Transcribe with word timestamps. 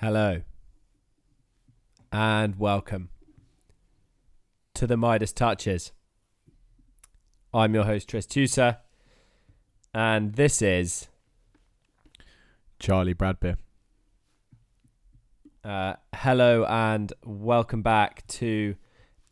Hello 0.00 0.42
and 2.12 2.56
welcome 2.56 3.08
to 4.74 4.86
the 4.86 4.96
Midas 4.96 5.32
Touches. 5.32 5.90
I'm 7.52 7.74
your 7.74 7.82
host, 7.82 8.08
Tris 8.08 8.24
Tusa, 8.24 8.76
and 9.92 10.36
this 10.36 10.62
is 10.62 11.08
Charlie 12.78 13.12
Bradbeer. 13.12 13.56
uh, 15.64 15.94
hello 16.14 16.64
and 16.66 17.12
welcome 17.24 17.82
back 17.82 18.24
to 18.28 18.76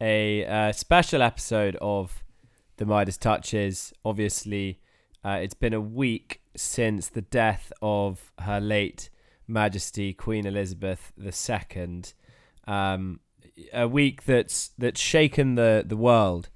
a 0.00 0.44
uh, 0.46 0.72
special 0.72 1.22
episode 1.22 1.76
of 1.80 2.24
the 2.78 2.86
Midas 2.86 3.18
Touches. 3.18 3.92
Obviously, 4.04 4.80
uh, 5.24 5.38
it's 5.40 5.54
been 5.54 5.74
a 5.74 5.80
week 5.80 6.40
since 6.56 7.08
the 7.08 7.22
death 7.22 7.72
of 7.80 8.32
Her 8.40 8.60
late 8.60 9.10
Majesty 9.48 10.12
Queen 10.12 10.46
Elizabeth 10.46 11.12
II. 11.18 12.02
Um, 12.66 13.20
a 13.72 13.88
week 13.88 14.24
that's 14.24 14.70
that's 14.76 15.00
shaken 15.00 15.54
the 15.54 15.84
the 15.86 15.96
world 15.96 16.48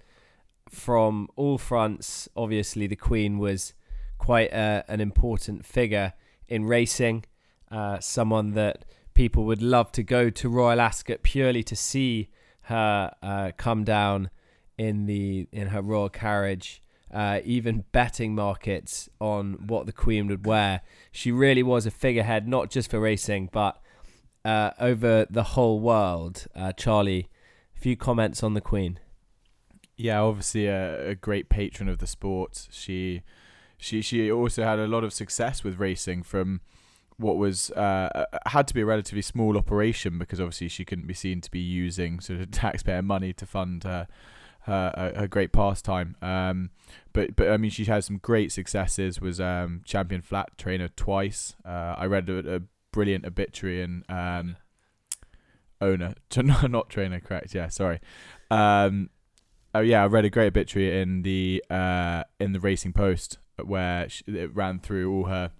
from 0.69 1.29
all 1.37 1.59
fronts. 1.59 2.29
Obviously, 2.37 2.87
the 2.87 2.97
Queen 2.97 3.39
was 3.39 3.75
quite 4.19 4.53
a, 4.53 4.85
an 4.89 5.01
important 5.01 5.65
figure 5.65 6.13
in 6.49 6.65
racing. 6.65 7.25
Uh, 7.71 7.99
someone 8.01 8.55
that 8.55 8.85
people 9.15 9.45
would 9.45 9.63
love 9.63 9.93
to 9.93 10.03
go 10.03 10.29
to 10.31 10.49
Royal 10.49 10.81
Ascot 10.81 11.23
purely 11.23 11.63
to 11.63 11.77
see 11.77 12.29
her 12.63 13.13
uh, 13.23 13.53
come 13.57 13.85
down 13.85 14.31
in 14.79 15.07
the 15.07 15.49
in 15.53 15.69
her 15.69 15.83
royal 15.83 16.09
carriage. 16.09 16.83
Uh, 17.13 17.41
even 17.45 17.85
betting 17.91 18.35
markets 18.35 19.09
on 19.21 19.55
what 19.67 19.87
the 19.87 19.93
Queen 19.93 20.29
would 20.29 20.47
wear. 20.47 20.81
She 21.11 21.33
really 21.33 21.63
was 21.63 21.85
a 21.85 21.91
figurehead, 21.91 22.47
not 22.47 22.71
just 22.71 22.91
for 22.91 23.01
racing, 23.01 23.49
but 23.53 23.83
uh, 24.45 24.71
over 24.79 25.27
the 25.29 25.43
whole 25.43 25.81
world. 25.81 26.47
Uh, 26.55 26.73
Charlie, 26.73 27.29
a 27.77 27.81
few 27.81 27.97
comments 27.97 28.43
on 28.43 28.55
the 28.55 28.61
Queen. 28.61 29.01
Yeah, 29.97 30.21
obviously 30.21 30.67
a, 30.67 31.11
a 31.11 31.15
great 31.15 31.49
patron 31.49 31.89
of 31.89 31.99
the 31.99 32.07
sport. 32.07 32.69
She, 32.71 33.23
she, 33.77 34.03
she 34.03 34.31
also 34.31 34.63
had 34.63 34.79
a 34.79 34.87
lot 34.87 35.05
of 35.05 35.13
success 35.13 35.65
with 35.65 35.79
racing 35.79 36.23
from 36.23 36.61
what 37.21 37.37
was 37.37 37.71
uh, 37.73 38.25
had 38.47 38.67
to 38.67 38.75
be 38.75 38.81
a 38.81 38.87
relatively 38.87 39.23
small 39.23 39.59
operation 39.59 40.19
because 40.19 40.41
obviously 40.41 40.69
she 40.69 40.85
couldn't 40.85 41.07
be 41.07 41.15
seen 41.15 41.41
to 41.43 41.51
be 41.51 41.61
using 41.61 42.19
sort 42.19 42.41
of 42.41 42.51
taxpayer 42.51 43.03
money 43.03 43.33
to 43.35 43.47
fund 43.47 43.85
her 43.85 44.09
her, 44.65 45.13
her, 45.17 45.27
great 45.27 45.53
pastime. 45.53 46.17
Um, 46.21 46.71
but 47.13 47.37
but 47.37 47.51
I 47.51 47.57
mean 47.57 47.71
she 47.71 47.85
had 47.85 48.05
some 48.05 48.19
great 48.19 48.53
successes. 48.53 49.21
Was 49.21 49.41
um, 49.41 49.83
champion 49.85 50.23
flat 50.23 50.57
trainer 50.57 50.89
twice. 50.89 51.55
Uh, 51.65 51.95
I 51.97 52.07
read 52.07 52.29
a, 52.29 52.57
a 52.57 52.61
brilliant 52.93 53.25
obituary 53.25 53.83
and 53.83 54.05
um, 54.09 54.57
owner, 55.81 56.15
not 56.37 56.91
trainer, 56.91 57.21
correct? 57.21 57.55
Yeah, 57.55 57.69
sorry. 57.69 58.01
Um, 58.51 59.11
oh 59.75 59.81
yeah, 59.81 60.03
I 60.03 60.07
read 60.07 60.25
a 60.25 60.31
great 60.31 60.49
obituary 60.49 61.01
in 61.01 61.23
the 61.23 61.65
uh, 61.71 62.25
in 62.39 62.53
the 62.53 62.61
Racing 62.61 62.93
Post 62.93 63.39
where 63.65 64.09
she, 64.09 64.25
it 64.27 64.55
ran 64.55 64.79
through 64.79 65.13
all 65.13 65.25
her 65.25 65.53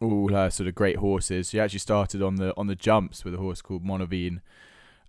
all 0.00 0.28
her 0.28 0.50
sort 0.50 0.68
of 0.68 0.74
great 0.74 0.96
horses. 0.96 1.50
She 1.50 1.60
actually 1.60 1.80
started 1.80 2.22
on 2.22 2.36
the 2.36 2.54
on 2.56 2.66
the 2.66 2.76
jumps 2.76 3.24
with 3.24 3.34
a 3.34 3.38
horse 3.38 3.62
called 3.62 3.84
Monaveen, 3.84 4.40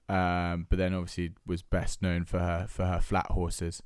um, 0.10 0.68
but 0.70 0.78
then 0.78 0.94
obviously 0.94 1.32
was 1.46 1.62
best 1.62 2.02
known 2.02 2.26
for 2.26 2.40
her 2.40 2.66
for 2.68 2.86
her 2.86 3.00
flat 3.00 3.28
horses. 3.28 3.82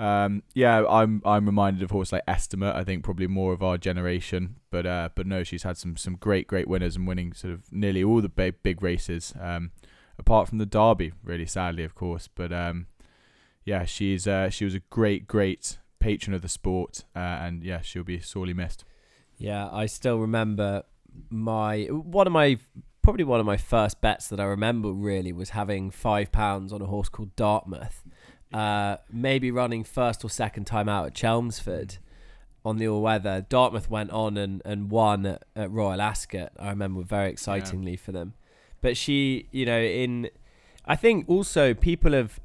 Um, 0.00 0.44
yeah, 0.54 0.82
I'm 0.88 1.20
I'm 1.26 1.44
reminded 1.44 1.82
of 1.82 1.90
horse 1.90 2.10
like 2.10 2.22
Estimate. 2.26 2.74
I 2.74 2.84
think 2.84 3.04
probably 3.04 3.26
more 3.26 3.52
of 3.52 3.62
our 3.62 3.76
generation, 3.76 4.56
but 4.70 4.86
uh, 4.86 5.10
but 5.14 5.26
no, 5.26 5.44
she's 5.44 5.62
had 5.62 5.76
some 5.76 5.98
some 5.98 6.16
great 6.16 6.46
great 6.46 6.66
winners 6.66 6.96
and 6.96 7.06
winning 7.06 7.34
sort 7.34 7.52
of 7.52 7.70
nearly 7.70 8.02
all 8.02 8.22
the 8.22 8.30
big 8.30 8.62
big 8.62 8.82
races, 8.82 9.34
um, 9.38 9.72
apart 10.18 10.48
from 10.48 10.56
the 10.56 10.64
Derby, 10.64 11.12
really 11.22 11.44
sadly, 11.44 11.84
of 11.84 11.94
course. 11.94 12.28
But 12.34 12.50
um, 12.50 12.86
yeah, 13.62 13.84
she's 13.84 14.26
uh, 14.26 14.48
she 14.48 14.64
was 14.64 14.74
a 14.74 14.80
great 14.88 15.28
great 15.28 15.76
patron 15.98 16.32
of 16.32 16.40
the 16.40 16.48
sport, 16.48 17.04
uh, 17.14 17.18
and 17.18 17.62
yeah, 17.62 17.82
she'll 17.82 18.02
be 18.02 18.20
sorely 18.20 18.54
missed. 18.54 18.86
Yeah, 19.36 19.68
I 19.70 19.84
still 19.84 20.18
remember 20.18 20.84
my 21.28 21.82
one 21.90 22.26
of 22.26 22.32
my 22.32 22.58
probably 23.02 23.24
one 23.24 23.40
of 23.40 23.44
my 23.44 23.58
first 23.58 24.00
bets 24.00 24.28
that 24.28 24.40
I 24.40 24.44
remember 24.44 24.92
really 24.92 25.32
was 25.32 25.50
having 25.50 25.90
five 25.90 26.32
pounds 26.32 26.72
on 26.72 26.80
a 26.80 26.86
horse 26.86 27.10
called 27.10 27.36
Dartmouth. 27.36 28.02
Uh, 28.52 28.96
maybe 29.12 29.50
running 29.50 29.84
first 29.84 30.24
or 30.24 30.28
second 30.28 30.64
time 30.64 30.88
out 30.88 31.06
at 31.06 31.14
Chelmsford 31.14 31.98
on 32.64 32.78
the 32.78 32.88
all 32.88 33.00
weather. 33.00 33.46
Dartmouth 33.48 33.88
went 33.88 34.10
on 34.10 34.36
and, 34.36 34.60
and 34.64 34.90
won 34.90 35.24
at, 35.24 35.44
at 35.54 35.70
Royal 35.70 36.00
Ascot. 36.00 36.52
I 36.58 36.70
remember 36.70 37.02
very 37.02 37.30
excitingly 37.30 37.96
for 37.96 38.12
them. 38.12 38.34
But 38.80 38.96
she, 38.96 39.48
you 39.50 39.66
know, 39.66 39.80
in 39.80 40.30
I 40.84 40.96
think 40.96 41.28
also 41.28 41.74
people 41.74 42.12
have 42.12 42.40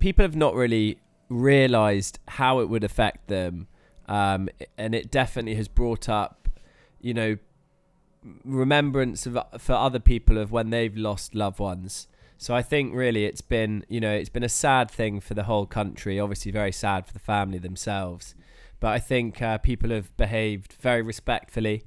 people 0.00 0.24
have 0.24 0.36
not 0.36 0.54
really 0.54 0.98
realized 1.28 2.18
how 2.28 2.60
it 2.60 2.68
would 2.68 2.84
affect 2.84 3.28
them, 3.28 3.68
um, 4.08 4.48
and 4.76 4.94
it 4.94 5.10
definitely 5.10 5.54
has 5.56 5.68
brought 5.68 6.08
up, 6.08 6.48
you 7.00 7.14
know, 7.14 7.36
remembrance 8.44 9.26
of 9.26 9.38
for 9.58 9.74
other 9.74 10.00
people 10.00 10.38
of 10.38 10.50
when 10.50 10.70
they've 10.70 10.96
lost 10.96 11.34
loved 11.34 11.58
ones. 11.58 12.08
So 12.40 12.54
I 12.54 12.62
think 12.62 12.94
really 12.94 13.24
it's 13.24 13.40
been, 13.40 13.84
you 13.88 14.00
know, 14.00 14.12
it's 14.12 14.28
been 14.28 14.44
a 14.44 14.48
sad 14.48 14.90
thing 14.90 15.18
for 15.18 15.34
the 15.34 15.42
whole 15.42 15.66
country. 15.66 16.20
Obviously, 16.20 16.52
very 16.52 16.70
sad 16.70 17.04
for 17.04 17.12
the 17.12 17.18
family 17.18 17.58
themselves. 17.58 18.36
But 18.78 18.88
I 18.88 19.00
think 19.00 19.42
uh, 19.42 19.58
people 19.58 19.90
have 19.90 20.16
behaved 20.16 20.74
very 20.74 21.02
respectfully, 21.02 21.82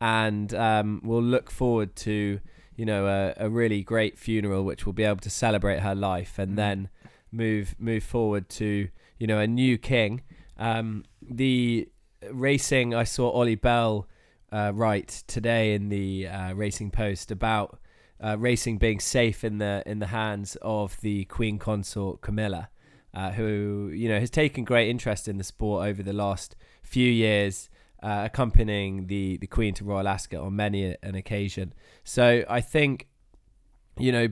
and 0.00 0.52
um, 0.54 1.00
we'll 1.04 1.22
look 1.22 1.52
forward 1.52 1.94
to, 1.96 2.40
you 2.74 2.84
know, 2.84 3.06
a, 3.06 3.44
a 3.44 3.48
really 3.48 3.84
great 3.84 4.18
funeral, 4.18 4.64
which 4.64 4.84
will 4.84 4.92
be 4.92 5.04
able 5.04 5.20
to 5.20 5.30
celebrate 5.30 5.80
her 5.80 5.94
life, 5.94 6.36
and 6.36 6.58
then 6.58 6.88
move 7.30 7.76
move 7.78 8.02
forward 8.02 8.48
to, 8.48 8.88
you 9.18 9.26
know, 9.28 9.38
a 9.38 9.46
new 9.46 9.78
king. 9.78 10.22
Um, 10.58 11.04
the 11.22 11.88
racing, 12.28 12.92
I 12.92 13.04
saw 13.04 13.30
Ollie 13.30 13.54
Bell 13.54 14.08
uh, 14.50 14.72
write 14.74 15.22
today 15.28 15.74
in 15.74 15.90
the 15.90 16.26
uh, 16.26 16.54
Racing 16.54 16.90
Post 16.90 17.30
about 17.30 17.78
uh, 18.22 18.36
racing 18.38 18.78
being 18.78 19.00
safe 19.00 19.42
in 19.42 19.58
the 19.58 19.82
in 19.86 19.98
the 19.98 20.06
hands 20.06 20.56
of 20.62 21.00
the 21.00 21.24
Queen 21.24 21.58
Consort 21.58 22.20
Camilla, 22.20 22.68
uh, 23.14 23.32
who 23.32 23.90
you 23.94 24.08
know 24.08 24.20
has 24.20 24.30
taken 24.30 24.64
great 24.64 24.88
interest 24.88 25.26
in 25.28 25.38
the 25.38 25.44
sport 25.44 25.86
over 25.86 26.02
the 26.02 26.12
last 26.12 26.54
few 26.82 27.10
years, 27.10 27.68
uh, 28.02 28.22
accompanying 28.24 29.08
the 29.08 29.38
the 29.38 29.46
Queen 29.46 29.74
to 29.74 29.84
Royal 29.84 30.06
Ascot 30.06 30.40
on 30.40 30.54
many 30.54 30.96
an 31.02 31.14
occasion. 31.14 31.74
So 32.04 32.44
I 32.48 32.60
think, 32.60 33.08
you 33.98 34.12
know, 34.12 34.28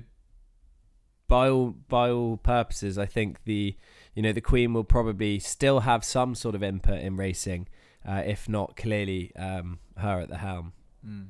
by 1.26 1.48
all 1.48 1.70
by 1.88 2.10
all 2.10 2.36
purposes, 2.36 2.96
I 2.96 3.06
think 3.06 3.44
the 3.44 3.76
you 4.14 4.22
know 4.22 4.32
the 4.32 4.40
Queen 4.40 4.72
will 4.72 4.84
probably 4.84 5.40
still 5.40 5.80
have 5.80 6.04
some 6.04 6.34
sort 6.36 6.54
of 6.54 6.62
input 6.62 7.00
in 7.00 7.16
racing, 7.16 7.68
uh, 8.06 8.22
if 8.24 8.48
not 8.48 8.76
clearly 8.76 9.34
um, 9.34 9.80
her 9.96 10.20
at 10.20 10.28
the 10.28 10.38
helm. 10.38 10.74
Mm. 11.04 11.28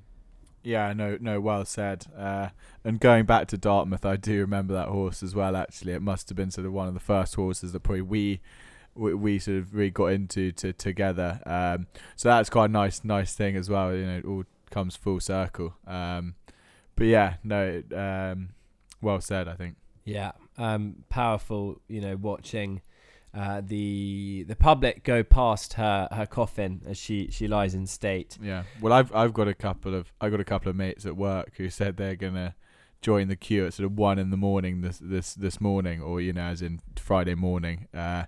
Yeah, 0.62 0.93
no, 0.93 1.16
no, 1.21 1.41
well 1.41 1.65
said. 1.65 2.06
Uh, 2.16 2.50
and 2.84 3.00
going 3.00 3.25
back 3.25 3.48
to 3.48 3.59
Dartmouth, 3.59 4.04
I 4.04 4.16
do 4.16 4.41
remember 4.41 4.75
that 4.75 4.88
horse 4.88 5.22
as 5.22 5.34
well. 5.34 5.56
Actually, 5.56 5.93
it 5.93 6.03
must 6.03 6.28
have 6.28 6.37
been 6.37 6.50
sort 6.50 6.66
of 6.66 6.72
one 6.72 6.88
of 6.88 6.94
the 6.94 7.00
first 7.00 7.34
horses 7.34 7.72
that 7.72 7.81
probably 7.81 8.03
we 8.03 8.41
we, 8.94 9.15
we 9.15 9.38
sort 9.38 9.59
of 9.59 9.75
really 9.75 9.91
got 9.91 10.06
into 10.06 10.53
to 10.53 10.72
together. 10.72 11.41
Um, 11.47 11.87
so 12.16 12.28
that's 12.28 12.50
quite 12.50 12.71
a 12.71 12.72
nice, 12.72 13.03
nice 13.04 13.34
thing 13.34 13.56
as 13.56 13.71
well. 13.71 13.94
You 13.94 14.04
know, 14.04 14.19
it 14.19 14.25
all 14.25 14.44
comes 14.71 14.97
full 14.97 15.21
circle. 15.21 15.75
Um, 15.87 16.34
but 16.97 17.06
yeah, 17.06 17.34
no, 17.42 17.82
um, 17.94 18.50
well 19.00 19.21
said. 19.21 19.48
I 19.48 19.54
think. 19.54 19.77
Yeah, 20.04 20.32
um, 20.59 21.04
powerful. 21.09 21.81
You 21.88 22.00
know, 22.00 22.16
watching 22.16 22.82
uh, 23.34 23.60
the 23.64 24.44
the 24.48 24.56
public 24.56 25.04
go 25.04 25.22
past 25.22 25.74
her 25.74 26.08
her 26.12 26.26
coffin 26.26 26.82
as 26.86 26.96
she 26.98 27.28
she 27.30 27.46
lies 27.46 27.74
in 27.74 27.86
state. 27.86 28.36
Yeah. 28.42 28.64
Well, 28.80 28.92
I've 28.92 29.14
I've 29.14 29.32
got 29.32 29.48
a 29.48 29.54
couple 29.54 29.94
of 29.94 30.12
I 30.20 30.28
got 30.30 30.41
a 30.41 30.44
couple 30.44 30.68
of 30.71 30.77
mates 30.77 31.06
at 31.06 31.16
work 31.16 31.53
who 31.56 31.68
said 31.71 31.97
they're 31.97 32.16
gonna 32.16 32.54
join 33.03 33.28
the 33.28 33.36
queue 33.36 33.66
at 33.66 33.72
sort 33.74 33.86
of 33.86 33.97
one 33.97 34.18
in 34.18 34.30
the 34.30 34.36
morning 34.36 34.80
this 34.80 34.98
this 34.98 35.34
this 35.34 35.60
morning, 35.60 36.03
or 36.03 36.21
you 36.21 36.32
know, 36.32 36.42
as 36.42 36.60
in 36.62 36.80
Friday 36.97 37.34
morning. 37.34 37.86
Uh, 37.94 38.24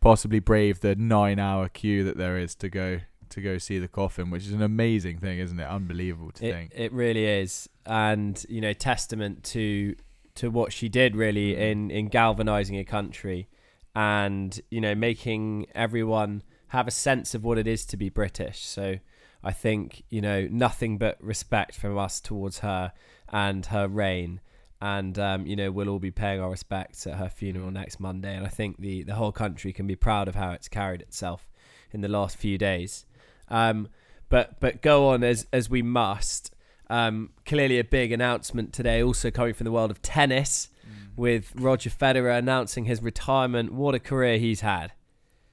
possibly 0.00 0.40
brave 0.40 0.80
the 0.80 0.96
nine 0.96 1.38
hour 1.38 1.68
queue 1.68 2.02
that 2.02 2.16
there 2.16 2.36
is 2.36 2.54
to 2.56 2.68
go 2.68 2.98
to 3.30 3.40
go 3.40 3.56
see 3.56 3.78
the 3.78 3.88
coffin, 3.88 4.30
which 4.30 4.42
is 4.44 4.52
an 4.52 4.60
amazing 4.60 5.16
thing, 5.18 5.38
isn't 5.38 5.58
it? 5.58 5.64
Unbelievable 5.66 6.32
to 6.32 6.44
It, 6.46 6.52
think. 6.52 6.72
it 6.74 6.92
really 6.92 7.24
is, 7.24 7.68
and 7.86 8.44
you 8.48 8.60
know, 8.60 8.72
testament 8.74 9.42
to 9.44 9.96
to 10.34 10.50
what 10.50 10.72
she 10.72 10.88
did 10.88 11.16
really 11.16 11.56
in 11.56 11.90
in 11.90 12.08
galvanizing 12.08 12.76
a 12.76 12.84
country, 12.84 13.48
and 13.94 14.60
you 14.70 14.80
know, 14.80 14.94
making 14.94 15.66
everyone 15.74 16.42
have 16.68 16.88
a 16.88 16.92
sense 16.92 17.34
of 17.34 17.44
what 17.44 17.58
it 17.58 17.66
is 17.66 17.84
to 17.84 17.96
be 17.96 18.08
British. 18.08 18.64
So 18.64 18.96
I 19.44 19.52
think 19.52 20.04
you 20.08 20.20
know 20.20 20.48
nothing 20.50 20.98
but 20.98 21.22
respect 21.22 21.74
from 21.74 21.98
us 21.98 22.20
towards 22.20 22.60
her 22.60 22.92
and 23.28 23.66
her 23.66 23.88
reign. 23.88 24.40
And 24.80 25.16
um, 25.18 25.46
you 25.46 25.54
know 25.54 25.70
we'll 25.70 25.88
all 25.88 25.98
be 25.98 26.10
paying 26.10 26.40
our 26.40 26.50
respects 26.50 27.06
at 27.06 27.14
her 27.14 27.28
funeral 27.28 27.70
next 27.70 28.00
Monday, 28.00 28.34
and 28.34 28.44
I 28.44 28.48
think 28.48 28.78
the 28.78 29.02
the 29.02 29.14
whole 29.14 29.32
country 29.32 29.72
can 29.72 29.86
be 29.86 29.96
proud 29.96 30.28
of 30.28 30.34
how 30.34 30.52
it's 30.52 30.68
carried 30.68 31.02
itself 31.02 31.48
in 31.92 32.00
the 32.00 32.08
last 32.08 32.36
few 32.36 32.58
days. 32.58 33.04
Um, 33.48 33.88
but 34.28 34.58
but 34.60 34.82
go 34.82 35.08
on 35.08 35.22
as 35.22 35.46
as 35.52 35.68
we 35.70 35.82
must. 35.82 36.54
Um, 36.90 37.30
clearly 37.46 37.78
a 37.78 37.84
big 37.84 38.12
announcement 38.12 38.74
today, 38.74 39.02
also 39.02 39.30
coming 39.30 39.54
from 39.54 39.64
the 39.64 39.72
world 39.72 39.90
of 39.90 40.02
tennis, 40.02 40.68
with 41.16 41.52
Roger 41.54 41.90
Federer 41.90 42.36
announcing 42.36 42.84
his 42.84 43.02
retirement. 43.02 43.72
What 43.72 43.94
a 43.94 43.98
career 43.98 44.38
he's 44.38 44.60
had. 44.60 44.92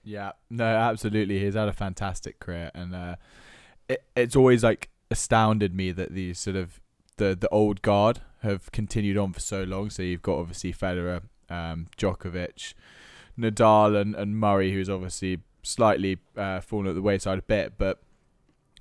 Yeah, 0.03 0.31
no, 0.49 0.65
absolutely. 0.65 1.39
He's 1.39 1.55
had 1.55 1.67
a 1.67 1.73
fantastic 1.73 2.39
career, 2.39 2.71
and 2.73 2.95
uh, 2.95 3.15
it, 3.87 4.03
it's 4.15 4.35
always 4.35 4.63
like 4.63 4.89
astounded 5.11 5.73
me 5.73 5.91
that 5.91 6.13
these 6.13 6.39
sort 6.39 6.55
of 6.55 6.79
the 7.17 7.35
the 7.39 7.49
old 7.49 7.81
guard 7.81 8.21
have 8.41 8.71
continued 8.71 9.17
on 9.17 9.33
for 9.33 9.39
so 9.39 9.63
long. 9.63 9.89
So 9.89 10.01
you've 10.01 10.21
got 10.21 10.39
obviously 10.39 10.73
Federer, 10.73 11.23
um, 11.49 11.87
Djokovic, 11.97 12.73
Nadal, 13.37 13.99
and, 13.99 14.15
and 14.15 14.39
Murray, 14.39 14.71
who's 14.71 14.89
obviously 14.89 15.39
slightly 15.61 16.17
uh, 16.37 16.61
fallen 16.61 16.87
at 16.87 16.95
the 16.95 17.01
wayside 17.01 17.39
a 17.39 17.43
bit, 17.43 17.73
but 17.77 18.01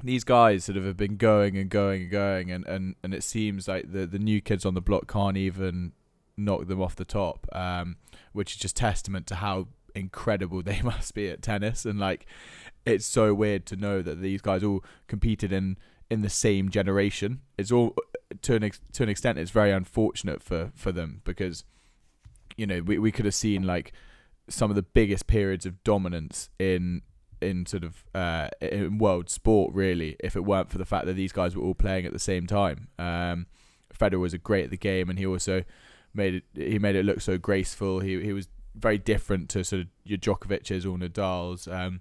these 0.03 0.23
guys 0.23 0.65
sort 0.65 0.79
of 0.79 0.85
have 0.85 0.97
been 0.97 1.17
going 1.17 1.57
and 1.57 1.69
going 1.69 2.03
and 2.03 2.11
going, 2.11 2.53
and, 2.53 2.65
and, 2.67 2.95
and 3.03 3.13
it 3.13 3.25
seems 3.25 3.67
like 3.67 3.93
the 3.93 4.07
the 4.07 4.19
new 4.19 4.41
kids 4.41 4.65
on 4.65 4.75
the 4.75 4.81
block 4.81 5.11
can't 5.11 5.37
even 5.37 5.93
knock 6.39 6.67
them 6.67 6.81
off 6.81 6.97
the 6.97 7.05
top, 7.05 7.47
um, 7.53 7.97
which 8.33 8.53
is 8.53 8.59
just 8.59 8.77
testament 8.77 9.27
to 9.27 9.37
how 9.37 9.69
incredible 9.95 10.63
they 10.65 10.81
must 10.83 11.15
be 11.15 11.29
at 11.29 11.43
tennis. 11.43 11.85
And 11.85 11.99
like 11.99 12.27
it's 12.87 13.07
so 13.07 13.35
weird 13.35 13.67
to 13.67 13.77
know 13.77 14.03
that 14.03 14.21
these 14.21 14.41
guys 14.41 14.63
all 14.63 14.85
competed 15.07 15.53
in 15.53 15.77
in 16.11 16.23
the 16.23 16.31
same 16.31 16.71
generation. 16.71 17.41
It's 17.59 17.71
all 17.71 17.95
to 18.43 18.55
an 18.55 18.65
ex- 18.65 18.81
to 18.93 19.03
an 19.03 19.09
extent 19.09 19.39
it's 19.39 19.51
very 19.51 19.71
unfortunate 19.71 20.43
for 20.43 20.71
for 20.75 20.93
them 20.93 21.21
because 21.25 21.65
you 22.57 22.67
know 22.67 22.81
we 22.81 22.99
we 22.99 23.13
could 23.13 23.25
have 23.25 23.35
seen 23.35 23.63
like 23.63 23.93
some 24.49 24.71
of 24.71 24.77
the 24.77 24.83
biggest 24.83 25.27
periods 25.27 25.67
of 25.67 25.83
dominance 25.85 26.49
in 26.59 27.03
in 27.41 27.67
sort 27.67 27.85
of 27.85 28.05
uh 28.15 28.49
in 28.61 28.99
world 28.99 29.31
sport 29.31 29.73
really 29.73 30.17
if 30.21 30.35
it 30.35 30.45
weren't 30.45 30.71
for 30.71 30.79
the 30.79 30.85
fact 30.85 31.07
that 31.07 31.15
these 31.15 31.33
guys 31.33 31.55
were 31.55 31.63
all 31.63 31.75
playing 31.75 32.05
at 32.05 32.13
the 32.13 32.19
same 32.19 32.47
time. 32.47 32.89
Um 32.99 33.47
Federer 33.99 34.21
was 34.21 34.35
a 34.35 34.39
great 34.39 34.65
at 34.65 34.71
the 34.71 34.77
game 34.77 35.09
and 35.09 35.19
he 35.19 35.27
also 35.27 35.65
made 36.15 36.35
it 36.35 36.45
he 36.55 36.79
made 36.79 36.97
it 36.97 37.05
look 37.05 37.21
so 37.21 37.39
graceful 37.39 38.01
he 38.01 38.21
he 38.23 38.33
was 38.33 38.49
very 38.75 38.99
different 38.99 39.49
to 39.51 39.65
sort 39.65 39.83
of 39.83 39.89
your 40.05 40.19
Djokovic's 40.19 40.87
or 40.87 40.97
Nadal's. 40.97 41.67
Um, 41.67 42.01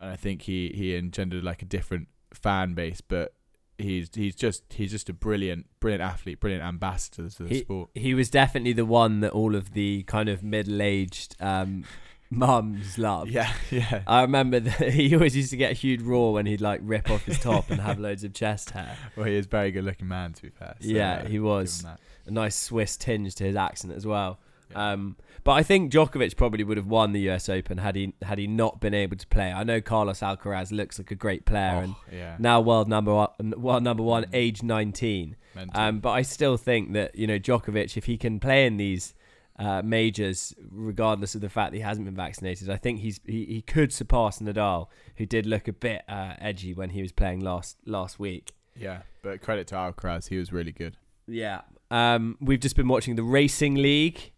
and 0.00 0.10
I 0.10 0.16
think 0.16 0.42
he 0.42 0.72
he 0.74 0.96
engendered 0.96 1.44
like 1.44 1.62
a 1.62 1.66
different 1.66 2.08
fan 2.34 2.74
base, 2.74 3.00
but 3.00 3.32
he's 3.78 4.10
he's 4.14 4.34
just 4.34 4.64
he's 4.70 4.90
just 4.90 5.08
a 5.08 5.12
brilliant 5.12 5.66
brilliant 5.80 6.02
athlete, 6.02 6.40
brilliant 6.40 6.64
ambassador 6.64 7.28
to 7.30 7.42
the 7.44 7.48
He, 7.48 7.60
sport. 7.60 7.90
he 7.94 8.14
was 8.14 8.28
definitely 8.28 8.72
the 8.72 8.84
one 8.84 9.20
that 9.20 9.32
all 9.32 9.54
of 9.54 9.72
the 9.72 10.02
kind 10.04 10.28
of 10.28 10.42
middle-aged 10.42 11.36
um, 11.40 11.84
mums 12.30 12.98
love. 12.98 13.28
Yeah, 13.28 13.52
yeah. 13.70 14.02
I 14.06 14.22
remember 14.22 14.60
that 14.60 14.92
he 14.92 15.14
always 15.14 15.36
used 15.36 15.50
to 15.50 15.56
get 15.56 15.70
a 15.70 15.74
huge 15.74 16.02
roar 16.02 16.32
when 16.34 16.46
he'd 16.46 16.60
like 16.60 16.80
rip 16.82 17.10
off 17.10 17.24
his 17.24 17.38
top 17.38 17.70
and 17.70 17.80
have 17.80 17.98
loads 17.98 18.24
of 18.24 18.32
chest 18.34 18.70
hair. 18.70 18.96
Well, 19.16 19.26
he 19.26 19.36
is 19.36 19.46
a 19.46 19.48
very 19.48 19.70
good 19.70 19.84
looking 19.84 20.08
man 20.08 20.32
to 20.34 20.42
be 20.42 20.50
fair. 20.50 20.74
So, 20.80 20.88
Yeah, 20.88 21.22
uh, 21.24 21.28
he 21.28 21.38
was. 21.38 21.78
give 21.82 21.86
him 21.90 21.96
that. 22.24 22.30
A 22.30 22.32
nice 22.32 22.56
Swiss 22.56 22.96
tinge 22.96 23.34
to 23.36 23.44
his 23.44 23.54
accent 23.56 23.92
as 23.94 24.04
well. 24.04 24.38
Yeah. 24.72 24.92
Um, 24.92 25.16
but 25.44 25.52
I 25.52 25.62
think 25.62 25.92
Djokovic 25.92 26.36
probably 26.36 26.64
would 26.64 26.76
have 26.76 26.88
won 26.88 27.12
the 27.12 27.20
U.S. 27.20 27.48
Open 27.48 27.78
had 27.78 27.94
he 27.94 28.14
had 28.22 28.36
he 28.38 28.48
not 28.48 28.80
been 28.80 28.94
able 28.94 29.16
to 29.16 29.26
play. 29.28 29.52
I 29.52 29.62
know 29.62 29.80
Carlos 29.80 30.18
Alcaraz 30.20 30.72
looks 30.72 30.98
like 30.98 31.12
a 31.12 31.14
great 31.14 31.44
player 31.44 31.82
and 31.84 31.94
Oh, 31.94 32.04
yeah. 32.12 32.34
now 32.40 32.60
world 32.60 32.88
number 32.88 33.14
one, 33.14 33.54
world 33.56 33.84
number 33.84 34.02
one, 34.02 34.24
Mm. 34.24 34.30
age 34.34 34.62
19. 34.64 35.36
Um, 35.72 36.00
but 36.00 36.10
I 36.10 36.22
still 36.22 36.56
think 36.56 36.94
that 36.94 37.14
you 37.14 37.28
know 37.28 37.38
Djokovic, 37.38 37.96
if 37.96 38.06
he 38.06 38.16
can 38.18 38.40
play 38.40 38.66
in 38.66 38.76
these 38.76 39.14
uh, 39.58 39.82
majors, 39.82 40.54
regardless 40.70 41.34
of 41.34 41.40
the 41.40 41.48
fact 41.48 41.72
that 41.72 41.78
he 41.78 41.82
hasn't 41.82 42.04
been 42.04 42.14
vaccinated, 42.14 42.70
I 42.70 42.76
think 42.76 43.00
he's 43.00 43.20
he, 43.24 43.44
he 43.46 43.62
could 43.62 43.92
surpass 43.92 44.38
Nadal, 44.38 44.88
who 45.16 45.26
did 45.26 45.46
look 45.46 45.68
a 45.68 45.72
bit 45.72 46.02
uh, 46.08 46.34
edgy 46.38 46.74
when 46.74 46.90
he 46.90 47.02
was 47.02 47.12
playing 47.12 47.40
last 47.40 47.78
last 47.86 48.18
week. 48.18 48.52
yeah, 48.78 49.02
but 49.22 49.40
credit 49.40 49.66
to 49.68 49.74
Alcaraz, 49.74 50.28
he 50.28 50.38
was 50.38 50.52
really 50.52 50.72
good. 50.72 50.96
Yeah. 51.26 51.62
Um, 51.90 52.36
we've 52.40 52.60
just 52.60 52.76
been 52.76 52.88
watching 52.88 53.16
the 53.16 53.22
Racing 53.22 53.76
League. 53.76 54.32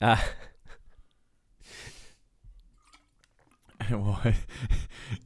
Uh, 0.00 0.16
what 3.90 4.26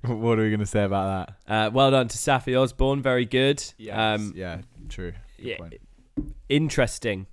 what 0.02 0.38
are 0.38 0.42
we 0.42 0.50
going 0.50 0.60
to 0.60 0.66
say 0.66 0.84
about 0.84 1.32
that? 1.46 1.52
uh, 1.52 1.70
well 1.70 1.90
done 1.90 2.08
to 2.08 2.16
Saffie 2.16 2.60
Osborne, 2.60 3.02
very 3.02 3.24
good. 3.24 3.62
Yes. 3.78 4.20
Um, 4.20 4.32
yeah, 4.36 4.60
true. 4.88 5.12
Good 5.38 5.46
yeah, 5.46 5.56
point. 5.56 5.74
interesting. 6.48 7.26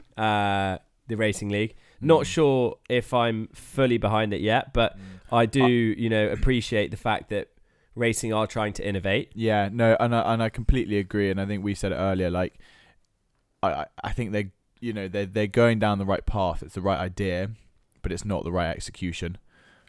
The 1.07 1.15
Racing 1.15 1.49
League. 1.49 1.75
Not 2.01 2.21
Mm. 2.21 2.25
sure 2.25 2.77
if 2.89 3.13
I'm 3.13 3.47
fully 3.53 3.97
behind 3.97 4.33
it 4.33 4.41
yet, 4.41 4.73
but 4.73 4.97
Mm. 4.97 5.01
I 5.31 5.45
do, 5.45 5.65
you 5.67 6.09
know, 6.09 6.29
appreciate 6.29 6.91
the 6.91 6.97
fact 6.97 7.29
that 7.29 7.49
racing 7.95 8.31
are 8.33 8.45
trying 8.47 8.73
to 8.73 8.87
innovate. 8.87 9.31
Yeah, 9.33 9.69
no, 9.71 9.97
and 9.99 10.13
I, 10.15 10.33
and 10.33 10.43
I 10.43 10.49
completely 10.49 10.97
agree, 10.99 11.29
and 11.31 11.41
I 11.41 11.45
think 11.45 11.63
we 11.63 11.73
said 11.73 11.91
it 11.91 11.95
earlier. 11.95 12.29
Like, 12.29 12.53
I 13.63 13.69
I- 13.71 13.85
I 14.03 14.11
think 14.13 14.31
they 14.31 14.51
you 14.79 14.93
know 14.93 15.07
they 15.07 15.25
they're 15.25 15.47
going 15.47 15.79
down 15.79 15.97
the 15.97 16.05
right 16.05 16.25
path. 16.25 16.61
It's 16.61 16.75
the 16.75 16.81
right 16.81 16.99
idea, 16.99 17.51
but 18.03 18.11
it's 18.11 18.23
not 18.25 18.43
the 18.43 18.51
right 18.51 18.69
execution. 18.75 19.37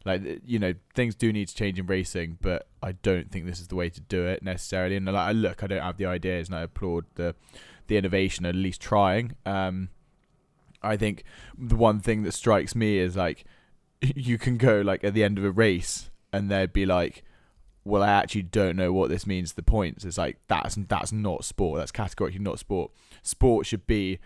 Like 0.04 0.22
you 0.46 0.58
know, 0.58 0.74
things 0.94 1.14
do 1.14 1.32
need 1.32 1.48
to 1.48 1.54
change 1.54 1.78
in 1.78 1.86
racing, 1.86 2.38
but 2.40 2.68
I 2.82 2.92
don't 2.92 3.30
think 3.30 3.44
this 3.44 3.60
is 3.60 3.68
the 3.68 3.74
way 3.76 3.90
to 3.90 4.00
do 4.00 4.24
it 4.26 4.42
necessarily. 4.42 4.96
And 4.96 5.04
like, 5.06 5.14
I 5.16 5.32
look, 5.32 5.62
I 5.62 5.66
don't 5.66 5.82
have 5.82 5.98
the 5.98 6.06
ideas, 6.06 6.48
and 6.48 6.56
I 6.56 6.62
applaud 6.62 7.04
the 7.16 7.34
the 7.88 7.96
innovation, 7.98 8.46
at 8.46 8.54
least 8.54 8.80
trying. 8.80 9.34
Um, 9.44 9.90
I 10.82 10.96
think 10.96 11.24
the 11.56 11.76
one 11.76 12.00
thing 12.00 12.22
that 12.22 12.32
strikes 12.32 12.74
me 12.74 12.98
is 12.98 13.16
like 13.16 13.44
you 14.00 14.38
can 14.38 14.56
go 14.56 14.80
like 14.80 15.04
at 15.04 15.14
the 15.14 15.24
end 15.24 15.38
of 15.38 15.44
a 15.44 15.50
race, 15.50 16.10
and 16.32 16.50
they'd 16.50 16.72
be 16.72 16.86
like 16.86 17.24
well, 17.88 18.02
I 18.02 18.08
actually 18.08 18.42
don't 18.42 18.76
know 18.76 18.92
what 18.92 19.08
this 19.08 19.26
means. 19.26 19.54
The 19.54 19.62
points 19.62 20.04
It's 20.04 20.18
like 20.18 20.38
that's 20.46 20.76
that's 20.88 21.10
not 21.10 21.44
sport. 21.44 21.78
That's 21.78 21.90
categorically 21.90 22.40
not 22.40 22.58
sport. 22.58 22.92
Sport 23.22 23.66
should 23.66 23.86
be 23.86 24.18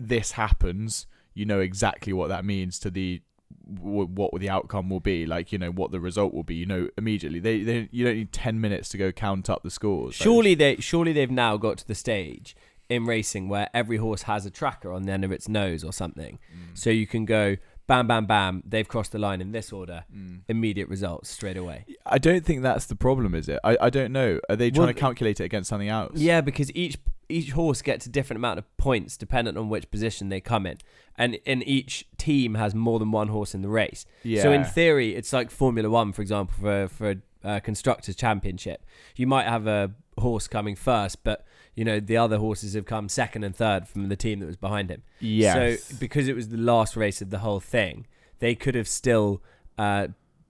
this 0.00 0.32
happens. 0.32 1.06
You 1.34 1.44
know 1.44 1.60
exactly 1.60 2.12
what 2.14 2.28
that 2.28 2.44
means 2.44 2.78
to 2.80 2.90
the 2.90 3.20
what 3.68 4.40
the 4.40 4.48
outcome 4.48 4.88
will 4.88 5.00
be. 5.00 5.26
Like 5.26 5.52
you 5.52 5.58
know 5.58 5.70
what 5.70 5.90
the 5.90 6.00
result 6.00 6.32
will 6.32 6.42
be. 6.42 6.54
You 6.54 6.66
know 6.66 6.88
immediately. 6.96 7.38
They, 7.38 7.62
they 7.62 7.88
you 7.92 8.04
don't 8.04 8.16
need 8.16 8.32
ten 8.32 8.60
minutes 8.60 8.88
to 8.90 8.98
go 8.98 9.12
count 9.12 9.50
up 9.50 9.62
the 9.62 9.70
scores. 9.70 10.14
Surely 10.14 10.54
they 10.54 10.76
surely 10.76 11.12
they've 11.12 11.30
now 11.30 11.58
got 11.58 11.78
to 11.78 11.86
the 11.86 11.94
stage 11.94 12.56
in 12.88 13.04
racing 13.06 13.48
where 13.48 13.68
every 13.74 13.96
horse 13.96 14.22
has 14.22 14.46
a 14.46 14.50
tracker 14.50 14.92
on 14.92 15.02
the 15.02 15.12
end 15.12 15.24
of 15.24 15.32
its 15.32 15.48
nose 15.48 15.82
or 15.84 15.92
something. 15.92 16.38
Mm, 16.54 16.78
So 16.78 16.90
you 16.90 17.06
can 17.06 17.24
go 17.24 17.56
bam 17.88 18.06
bam 18.08 18.26
bam, 18.26 18.62
they've 18.66 18.88
crossed 18.88 19.12
the 19.12 19.18
line 19.18 19.40
in 19.40 19.52
this 19.52 19.72
order. 19.72 20.04
mm. 20.14 20.40
Immediate 20.48 20.88
results 20.88 21.28
straight 21.30 21.56
away. 21.56 21.84
I 22.04 22.18
don't 22.18 22.44
think 22.44 22.62
that's 22.62 22.86
the 22.86 22.96
problem, 22.96 23.34
is 23.34 23.48
it? 23.48 23.60
I, 23.62 23.76
I 23.80 23.90
don't 23.90 24.12
know. 24.12 24.40
Are 24.48 24.56
they 24.56 24.70
trying 24.70 24.86
Well, 24.86 24.94
to 24.94 25.00
calculate 25.00 25.38
it 25.40 25.44
against 25.44 25.68
something 25.68 25.88
else? 25.88 26.18
Yeah, 26.18 26.40
because 26.40 26.70
each 26.74 26.96
each 27.28 27.50
horse 27.50 27.82
gets 27.82 28.06
a 28.06 28.08
different 28.08 28.38
amount 28.38 28.58
of 28.60 28.76
points 28.76 29.16
dependent 29.16 29.58
on 29.58 29.68
which 29.68 29.90
position 29.90 30.28
they 30.28 30.40
come 30.40 30.64
in, 30.66 30.78
and 31.16 31.38
and 31.46 31.66
each 31.66 32.06
team 32.18 32.54
has 32.54 32.74
more 32.74 32.98
than 32.98 33.10
one 33.12 33.28
horse 33.28 33.54
in 33.54 33.62
the 33.62 33.68
race. 33.68 34.04
Yeah. 34.22 34.42
So 34.42 34.52
in 34.52 34.64
theory, 34.64 35.14
it's 35.16 35.32
like 35.32 35.50
Formula 35.50 35.88
One, 35.90 36.12
for 36.12 36.22
example, 36.22 36.54
for 36.60 36.88
for 36.88 37.14
a 37.44 37.60
constructors 37.60 38.16
championship. 38.16 38.84
You 39.16 39.26
might 39.28 39.46
have 39.46 39.66
a 39.68 39.92
horse 40.18 40.48
coming 40.48 40.74
first, 40.76 41.22
but 41.22 41.44
you 41.76 41.84
know 41.84 42.00
the 42.00 42.16
other 42.16 42.38
horses 42.38 42.74
have 42.74 42.86
come 42.86 43.08
second 43.08 43.44
and 43.44 43.54
third 43.54 43.86
from 43.86 44.08
the 44.08 44.16
team 44.16 44.40
that 44.40 44.46
was 44.46 44.56
behind 44.56 44.90
him. 44.90 45.02
Yeah. 45.20 45.76
So 45.76 45.94
because 46.00 46.26
it 46.26 46.34
was 46.34 46.48
the 46.48 46.56
last 46.56 46.96
race 46.96 47.22
of 47.22 47.30
the 47.30 47.38
whole 47.38 47.60
thing, 47.60 48.06
they 48.40 48.54
could 48.56 48.74
have 48.74 48.88
still 48.88 49.40
uh, 49.78 50.08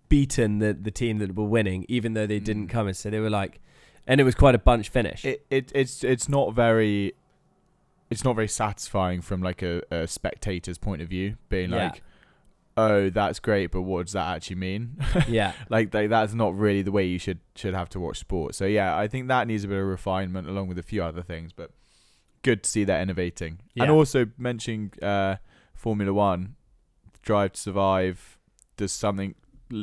beaten 0.09 0.59
the 0.61 0.73
the 0.73 0.91
team 0.91 1.19
that 1.19 1.35
were 1.35 1.45
winning, 1.45 1.85
even 1.89 2.15
though 2.15 2.27
they 2.27 2.39
didn't 2.41 2.69
Mm. 2.69 2.71
come 2.71 2.89
in. 2.89 2.95
So 2.95 3.11
they 3.11 3.21
were 3.21 3.29
like, 3.43 3.61
and 4.07 4.21
it 4.21 4.25
was 4.25 4.35
quite 4.35 4.55
a 4.55 4.59
bunch 4.59 4.89
finish. 4.89 5.25
it, 5.25 5.45
it 5.51 5.73
it's 5.75 6.03
it's 6.05 6.29
not 6.29 6.55
very 6.55 7.13
it's 8.09 8.23
not 8.23 8.37
very 8.37 8.47
satisfying 8.49 9.21
from 9.21 9.43
like 9.43 9.63
a, 9.63 9.83
a 9.91 10.07
spectator's 10.07 10.79
point 10.79 11.03
of 11.03 11.09
view 11.09 11.37
being 11.49 11.71
Yeah. 11.71 11.89
like 11.89 12.03
oh 12.77 13.11
that's 13.11 13.39
great 13.39 13.71
but 13.71 13.83
what 13.83 14.07
does 14.07 14.13
that 14.13 14.35
actually 14.35 14.57
mean? 14.57 14.97
Yeah. 15.29 15.53
like 15.69 15.91
they, 15.91 16.07
that's 16.07 16.35
not 16.35 16.57
really 16.57 16.83
the 16.83 16.93
way 16.93 17.05
you 17.05 17.19
should 17.19 17.41
should 17.55 17.75
have 17.75 17.89
to 17.91 18.01
watch 18.01 18.19
sport. 18.19 18.55
So 18.55 18.67
yeah 18.67 18.97
i 18.97 19.09
think 19.09 19.29
that 19.29 19.47
needs 19.47 19.65
a 19.65 19.69
bit 19.69 19.79
of 19.79 19.87
refinement 19.87 20.49
along 20.49 20.69
with 20.69 20.79
a 20.79 20.83
few 20.83 21.03
other 21.03 21.23
things 21.23 21.53
but 21.53 21.71
good 22.43 22.63
to 22.63 22.71
see 22.71 22.85
that 22.85 23.01
innovating. 23.01 23.61
And 23.77 23.91
also 23.91 24.27
mentioning 24.39 24.93
uh 25.03 25.37
formula 25.75 26.13
one 26.13 26.57
drive 27.23 27.53
to 27.53 27.61
survive 27.61 28.39
does 28.77 28.93
something 28.93 29.35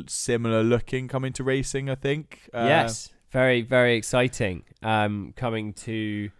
similar 0.06 0.62
looking 0.62 1.08
coming 1.08 1.32
to 1.32 1.44
racing 1.44 1.90
i 1.90 1.94
think? 1.94 2.48
Uh, 2.54 2.64
yes, 2.66 3.10
very 3.30 3.62
very 3.62 3.96
exciting. 3.96 4.62
Um, 4.82 5.34
coming 5.36 5.72
to 5.74 6.30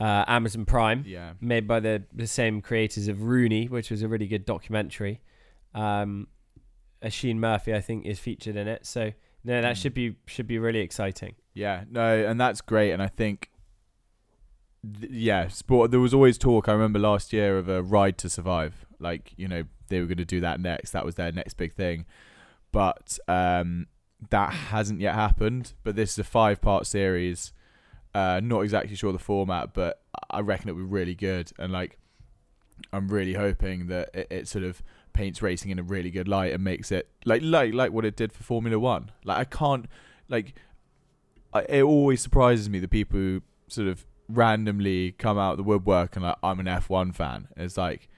uh, 0.00 0.24
Amazon 0.26 0.64
Prime, 0.64 1.04
yeah. 1.06 1.34
Made 1.40 1.68
by 1.68 1.80
the 1.80 2.02
the 2.12 2.26
same 2.26 2.60
creators 2.60 3.08
of 3.08 3.22
Rooney, 3.22 3.66
which 3.66 3.90
was 3.90 4.02
a 4.02 4.08
really 4.08 4.26
good 4.26 4.44
documentary. 4.44 5.20
Um, 5.74 6.28
Oisin 7.04 7.40
Murphy, 7.40 7.74
I 7.74 7.80
think, 7.80 8.06
is 8.06 8.18
featured 8.18 8.56
in 8.56 8.68
it. 8.68 8.86
So 8.86 9.12
no, 9.44 9.60
that 9.60 9.76
Mm. 9.76 9.82
should 9.82 9.94
be 9.94 10.16
should 10.26 10.46
be 10.46 10.58
really 10.58 10.80
exciting. 10.80 11.34
Yeah, 11.54 11.84
no, 11.90 12.24
and 12.24 12.40
that's 12.40 12.60
great. 12.60 12.92
And 12.92 13.02
I 13.02 13.08
think, 13.08 13.50
th- 15.00 15.10
yeah, 15.12 15.48
sport. 15.48 15.90
There 15.90 16.00
was 16.00 16.14
always 16.14 16.38
talk. 16.38 16.68
I 16.68 16.72
remember 16.72 16.98
last 16.98 17.32
year 17.32 17.58
of 17.58 17.68
a 17.68 17.82
ride 17.82 18.18
to 18.18 18.30
survive. 18.30 18.86
Like 18.98 19.32
you 19.36 19.48
know, 19.48 19.64
they 19.88 20.00
were 20.00 20.06
going 20.06 20.18
to 20.18 20.24
do 20.24 20.40
that 20.40 20.60
next. 20.60 20.90
That 20.92 21.04
was 21.04 21.16
their 21.16 21.32
next 21.32 21.54
big 21.54 21.72
thing. 21.74 22.06
But 22.70 23.18
um, 23.28 23.86
that 24.30 24.52
hasn't 24.52 25.00
yet 25.00 25.14
happened. 25.14 25.74
But 25.82 25.96
this 25.96 26.12
is 26.12 26.18
a 26.18 26.24
five-part 26.24 26.86
series. 26.86 27.52
Uh, 28.14 28.40
not 28.42 28.60
exactly 28.60 28.94
sure 28.94 29.12
the 29.12 29.18
format, 29.18 29.74
but 29.74 30.02
I 30.30 30.40
reckon 30.40 30.68
it'll 30.68 30.78
be 30.80 30.84
really 30.86 31.14
good. 31.14 31.50
And 31.58 31.72
like, 31.72 31.98
I'm 32.92 33.08
really 33.08 33.34
hoping 33.34 33.88
that 33.88 34.10
it, 34.14 34.26
it 34.30 34.48
sort 34.48 34.64
of 34.64 34.82
paints 35.12 35.42
racing 35.42 35.70
in 35.70 35.78
a 35.78 35.82
really 35.82 36.10
good 36.10 36.28
light 36.28 36.52
and 36.52 36.62
makes 36.62 36.90
it 36.90 37.08
like 37.24 37.42
like 37.42 37.74
like 37.74 37.92
what 37.92 38.04
it 38.04 38.16
did 38.16 38.32
for 38.32 38.42
Formula 38.42 38.78
One. 38.78 39.10
Like 39.24 39.38
I 39.38 39.44
can't 39.44 39.86
like 40.28 40.54
I, 41.52 41.62
it 41.68 41.82
always 41.82 42.20
surprises 42.20 42.68
me 42.68 42.78
the 42.78 42.88
people 42.88 43.18
who 43.18 43.42
sort 43.68 43.88
of 43.88 44.06
randomly 44.28 45.12
come 45.12 45.38
out 45.38 45.52
of 45.52 45.56
the 45.58 45.62
woodwork 45.62 46.16
and 46.16 46.24
like 46.24 46.36
I'm 46.42 46.60
an 46.60 46.66
F1 46.66 47.14
fan. 47.14 47.48
It's 47.56 47.76
like 47.76 48.08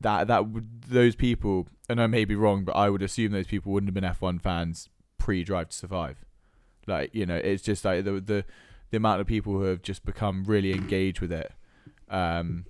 that 0.00 0.26
that 0.28 0.44
those 0.88 1.16
people 1.16 1.68
and 1.88 2.00
I 2.00 2.06
may 2.06 2.24
be 2.24 2.34
wrong, 2.34 2.64
but 2.64 2.72
I 2.72 2.90
would 2.90 3.02
assume 3.02 3.32
those 3.32 3.46
people 3.46 3.72
wouldn't 3.72 3.88
have 3.88 3.94
been 3.94 4.04
F1 4.04 4.40
fans 4.40 4.88
pre 5.18 5.44
Drive 5.44 5.70
to 5.70 5.76
Survive. 5.76 6.24
Like 6.86 7.14
you 7.14 7.26
know, 7.26 7.36
it's 7.36 7.62
just 7.62 7.84
like 7.84 8.04
the 8.04 8.20
the 8.20 8.44
the 8.90 8.96
amount 8.96 9.20
of 9.20 9.26
people 9.26 9.54
who 9.54 9.62
have 9.62 9.82
just 9.82 10.04
become 10.04 10.44
really 10.44 10.72
engaged 10.72 11.20
with 11.20 11.32
it. 11.32 11.50
Um, 12.08 12.66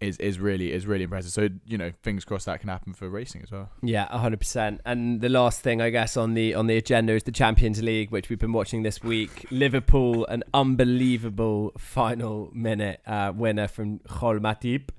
is 0.00 0.16
is 0.18 0.38
really 0.38 0.72
is 0.72 0.86
really 0.86 1.04
impressive. 1.04 1.32
So 1.32 1.48
you 1.66 1.78
know, 1.78 1.92
fingers 2.02 2.24
crossed 2.24 2.46
that 2.46 2.60
can 2.60 2.68
happen 2.68 2.92
for 2.92 3.08
racing 3.08 3.42
as 3.42 3.50
well. 3.50 3.70
Yeah, 3.82 4.06
hundred 4.06 4.40
percent. 4.40 4.80
And 4.84 5.20
the 5.20 5.28
last 5.28 5.62
thing, 5.62 5.80
I 5.80 5.90
guess, 5.90 6.16
on 6.16 6.34
the 6.34 6.54
on 6.54 6.66
the 6.66 6.76
agenda 6.76 7.12
is 7.12 7.22
the 7.24 7.32
Champions 7.32 7.82
League, 7.82 8.10
which 8.10 8.28
we've 8.28 8.38
been 8.38 8.52
watching 8.52 8.82
this 8.82 9.02
week. 9.02 9.46
Liverpool, 9.50 10.26
an 10.26 10.42
unbelievable 10.54 11.72
final 11.78 12.50
minute 12.52 13.00
uh, 13.06 13.32
winner 13.34 13.68
from 13.68 14.00
Joel 14.08 14.40
Matip. 14.40 14.90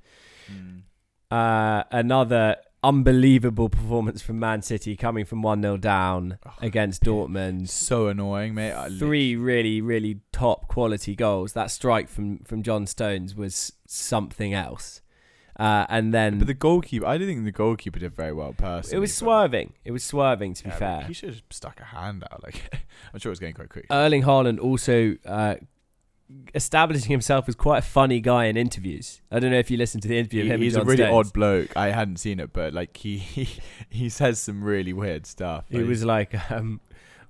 Uh, 1.31 1.83
another 1.91 2.57
unbelievable 2.83 3.69
performance 3.69 4.21
from 4.21 4.39
Man 4.39 4.61
City, 4.61 4.95
coming 4.95 5.25
from 5.25 5.41
one 5.41 5.61
0 5.61 5.77
down 5.77 6.37
Oh, 6.45 6.51
against 6.61 7.03
Dortmund. 7.03 7.69
So 7.69 8.07
annoying, 8.07 8.53
mate. 8.53 8.73
I 8.73 8.89
Three 8.89 9.35
really, 9.35 9.81
really 9.81 10.19
top 10.31 10.67
quality 10.67 11.15
goals. 11.15 11.53
That 11.53 11.71
strike 11.71 12.09
from 12.09 12.39
from 12.39 12.63
John 12.63 12.85
Stones 12.87 13.35
was 13.35 13.73
something 13.87 14.53
else. 14.53 15.01
Uh, 15.59 15.85
and 15.87 16.11
then 16.15 16.39
But 16.39 16.47
the 16.47 16.55
goalkeeper, 16.55 17.05
I 17.05 17.19
didn't 17.19 17.35
think 17.35 17.45
the 17.45 17.51
goalkeeper 17.51 17.99
did 17.99 18.15
very 18.15 18.33
well. 18.33 18.53
Personally, 18.53 18.97
it 18.97 18.99
was 18.99 19.13
swerving. 19.13 19.73
It 19.85 19.91
was 19.91 20.03
swerving. 20.03 20.55
To 20.55 20.63
be 20.63 20.69
Yeah, 20.69 20.75
but 20.75 20.79
fair, 20.79 21.01
he 21.07 21.13
should 21.13 21.29
have 21.29 21.41
stuck 21.51 21.79
a 21.79 21.83
hand 21.85 22.23
out. 22.31 22.41
Like 22.43 22.73
I'm 23.13 23.19
sure 23.19 23.29
it 23.29 23.33
was 23.33 23.39
getting 23.39 23.53
quite 23.55 23.69
quick. 23.69 23.85
Erling 23.91 24.23
Haaland 24.23 24.59
also 24.59 25.15
uh, 25.25 25.55
establishing 26.55 27.09
himself 27.11 27.47
as 27.49 27.55
quite 27.55 27.79
a 27.79 27.81
funny 27.81 28.19
guy 28.19 28.45
in 28.45 28.57
interviews. 28.57 29.21
I 29.31 29.39
don't 29.39 29.51
know 29.51 29.57
if 29.59 29.71
you 29.71 29.77
listened 29.77 30.03
to 30.03 30.07
the 30.09 30.17
interview 30.17 30.41
of 30.43 30.47
him. 30.47 30.61
he's 30.61 30.75
a 30.75 30.83
really 30.83 30.97
Stones. 31.03 31.27
odd 31.27 31.33
bloke. 31.33 31.75
I 31.75 31.89
hadn't 31.91 32.17
seen 32.17 32.39
it, 32.39 32.53
but 32.53 32.73
like 32.73 32.95
he 32.97 33.17
he, 33.17 33.49
he 33.89 34.09
says 34.09 34.39
some 34.39 34.63
really 34.63 34.93
weird 34.93 35.25
stuff. 35.25 35.65
He 35.69 35.79
Like, 35.79 35.87
was 35.87 36.05
like, 36.05 36.51
um, 36.51 36.79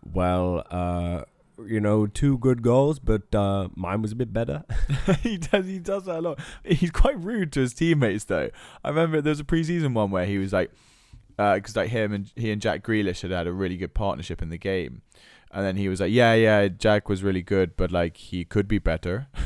"Well, 0.04 0.66
uh, 0.70 1.24
you 1.66 1.80
know, 1.80 2.08
two 2.08 2.38
good 2.40 2.62
goals, 2.62 3.00
but 3.00 3.34
uh, 3.34 3.70
mine 3.76 4.02
was 4.02 4.12
a 4.12 4.16
bit 4.16 4.34
better." 4.34 4.64
he 5.22 5.38
does 5.38 5.66
he 5.66 5.80
does 5.80 6.06
that 6.06 6.18
a 6.18 6.22
lot. 6.22 6.40
He's 6.64 6.92
quite 6.92 7.20
rude 7.24 7.52
to 7.54 7.62
his 7.62 7.74
teammates 7.74 8.26
though. 8.26 8.50
I 8.84 8.90
remember 8.90 9.22
there 9.22 9.32
was 9.32 9.40
a 9.40 9.44
preseason 9.46 9.94
one 9.94 10.12
where 10.12 10.26
he 10.26 10.38
was 10.38 10.52
like, 10.54 10.72
because 11.38 11.76
like 11.76 11.90
him 11.90 12.14
and 12.14 12.32
he 12.36 12.52
and 12.52 12.62
Jack 12.62 12.84
Grealish 12.84 13.22
had 13.22 13.32
had 13.32 13.48
a 13.48 13.54
really 13.54 13.78
good 13.78 13.94
partnership 13.94 14.42
in 14.42 14.50
the 14.50 14.58
game, 14.58 15.02
and 15.54 15.66
then 15.66 15.78
he 15.78 15.88
was 15.88 16.00
like, 16.00 16.12
yeah, 16.12 16.34
yeah, 16.34 16.68
Jack 16.68 17.08
was 17.08 17.24
really 17.24 17.42
good, 17.42 17.78
but 17.78 17.92
like 17.92 18.18
he 18.18 18.44
could 18.44 18.68
be 18.68 18.80
better. 18.80 19.28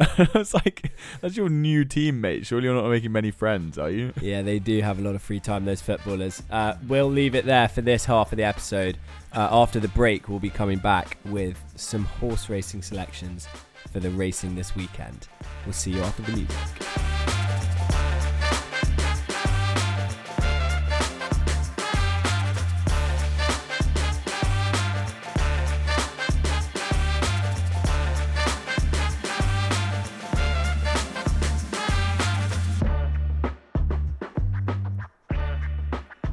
I 0.00 0.28
was 0.34 0.52
like, 0.52 0.92
that's 1.20 1.36
your 1.36 1.48
new 1.48 1.84
teammate. 1.84 2.46
Surely 2.46 2.64
you're 2.64 2.74
not 2.74 2.88
making 2.88 3.12
many 3.12 3.30
friends, 3.30 3.78
are 3.78 3.90
you? 3.90 4.12
yeah, 4.20 4.42
they 4.42 4.58
do 4.58 4.80
have 4.80 4.98
a 4.98 5.02
lot 5.02 5.14
of 5.14 5.22
free 5.22 5.38
time. 5.38 5.64
Those 5.64 5.80
footballers. 5.80 6.42
Uh, 6.50 6.74
we'll 6.88 7.10
leave 7.10 7.34
it 7.34 7.44
there 7.44 7.68
for 7.68 7.82
this 7.82 8.04
half 8.04 8.32
of 8.32 8.36
the 8.36 8.44
episode. 8.44 8.98
Uh, 9.34 9.48
after 9.50 9.78
the 9.78 9.88
break, 9.88 10.28
we'll 10.28 10.40
be 10.40 10.50
coming 10.50 10.78
back 10.78 11.18
with 11.26 11.62
some 11.76 12.04
horse 12.04 12.48
racing 12.48 12.82
selections 12.82 13.46
for 13.92 14.00
the 14.00 14.10
racing 14.10 14.54
this 14.56 14.74
weekend. 14.74 15.28
We'll 15.64 15.72
see 15.72 15.92
you 15.92 16.00
after 16.02 16.22
the 16.22 16.32
music. 16.32 17.11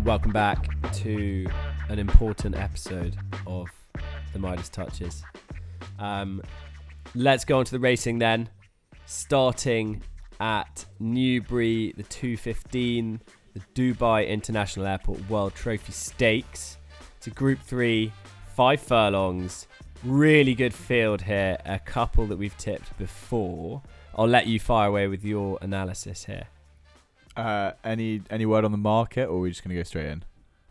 Welcome 0.09 0.31
back 0.31 0.91
to 0.93 1.45
an 1.87 1.99
important 1.99 2.55
episode 2.55 3.15
of 3.45 3.67
the 4.33 4.39
Midas 4.39 4.67
Touches. 4.67 5.23
Um, 5.99 6.41
let's 7.13 7.45
go 7.45 7.59
on 7.59 7.65
to 7.65 7.71
the 7.71 7.79
racing 7.79 8.17
then. 8.17 8.49
Starting 9.05 10.01
at 10.39 10.83
Newbury, 10.99 11.93
the 11.95 12.01
215, 12.01 13.21
the 13.53 13.59
Dubai 13.75 14.27
International 14.27 14.87
Airport 14.87 15.29
World 15.29 15.53
Trophy 15.53 15.91
Stakes. 15.91 16.79
It's 17.17 17.27
a 17.27 17.29
Group 17.29 17.59
3, 17.59 18.11
five 18.55 18.81
furlongs. 18.81 19.67
Really 20.03 20.55
good 20.55 20.73
field 20.73 21.21
here. 21.21 21.59
A 21.65 21.77
couple 21.77 22.25
that 22.25 22.37
we've 22.37 22.57
tipped 22.57 22.97
before. 22.97 23.83
I'll 24.15 24.25
let 24.25 24.47
you 24.47 24.59
fire 24.59 24.87
away 24.87 25.07
with 25.07 25.23
your 25.23 25.59
analysis 25.61 26.25
here. 26.25 26.47
Uh, 27.39 27.73
any 27.85 28.21
any 28.29 28.45
word 28.45 28.65
on 28.65 28.71
the 28.73 28.77
market, 28.77 29.27
or 29.29 29.37
are 29.37 29.39
we 29.39 29.49
just 29.49 29.63
gonna 29.63 29.75
go 29.75 29.83
straight 29.83 30.07
in? 30.07 30.25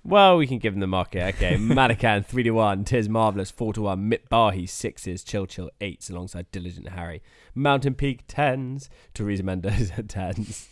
Well, 0.04 0.36
we 0.36 0.46
can 0.46 0.58
give 0.58 0.74
them 0.74 0.80
the 0.80 0.86
market. 0.86 1.34
Okay, 1.34 1.56
Madakan 1.58 2.26
three 2.26 2.42
to 2.42 2.50
one, 2.50 2.84
Tis 2.84 3.08
Marvellous 3.08 3.50
four 3.50 3.72
to 3.72 3.82
one, 3.82 4.10
Mitbaahi 4.10 4.68
sixes, 4.68 5.24
Chil 5.24 5.46
Chil 5.46 5.70
eights 5.80 6.10
alongside 6.10 6.50
Diligent 6.52 6.90
Harry, 6.90 7.22
Mountain 7.54 7.94
Peak 7.94 8.24
tens, 8.28 8.90
Teresa 9.14 9.42
Mendoza 9.42 10.02
tens, 10.08 10.68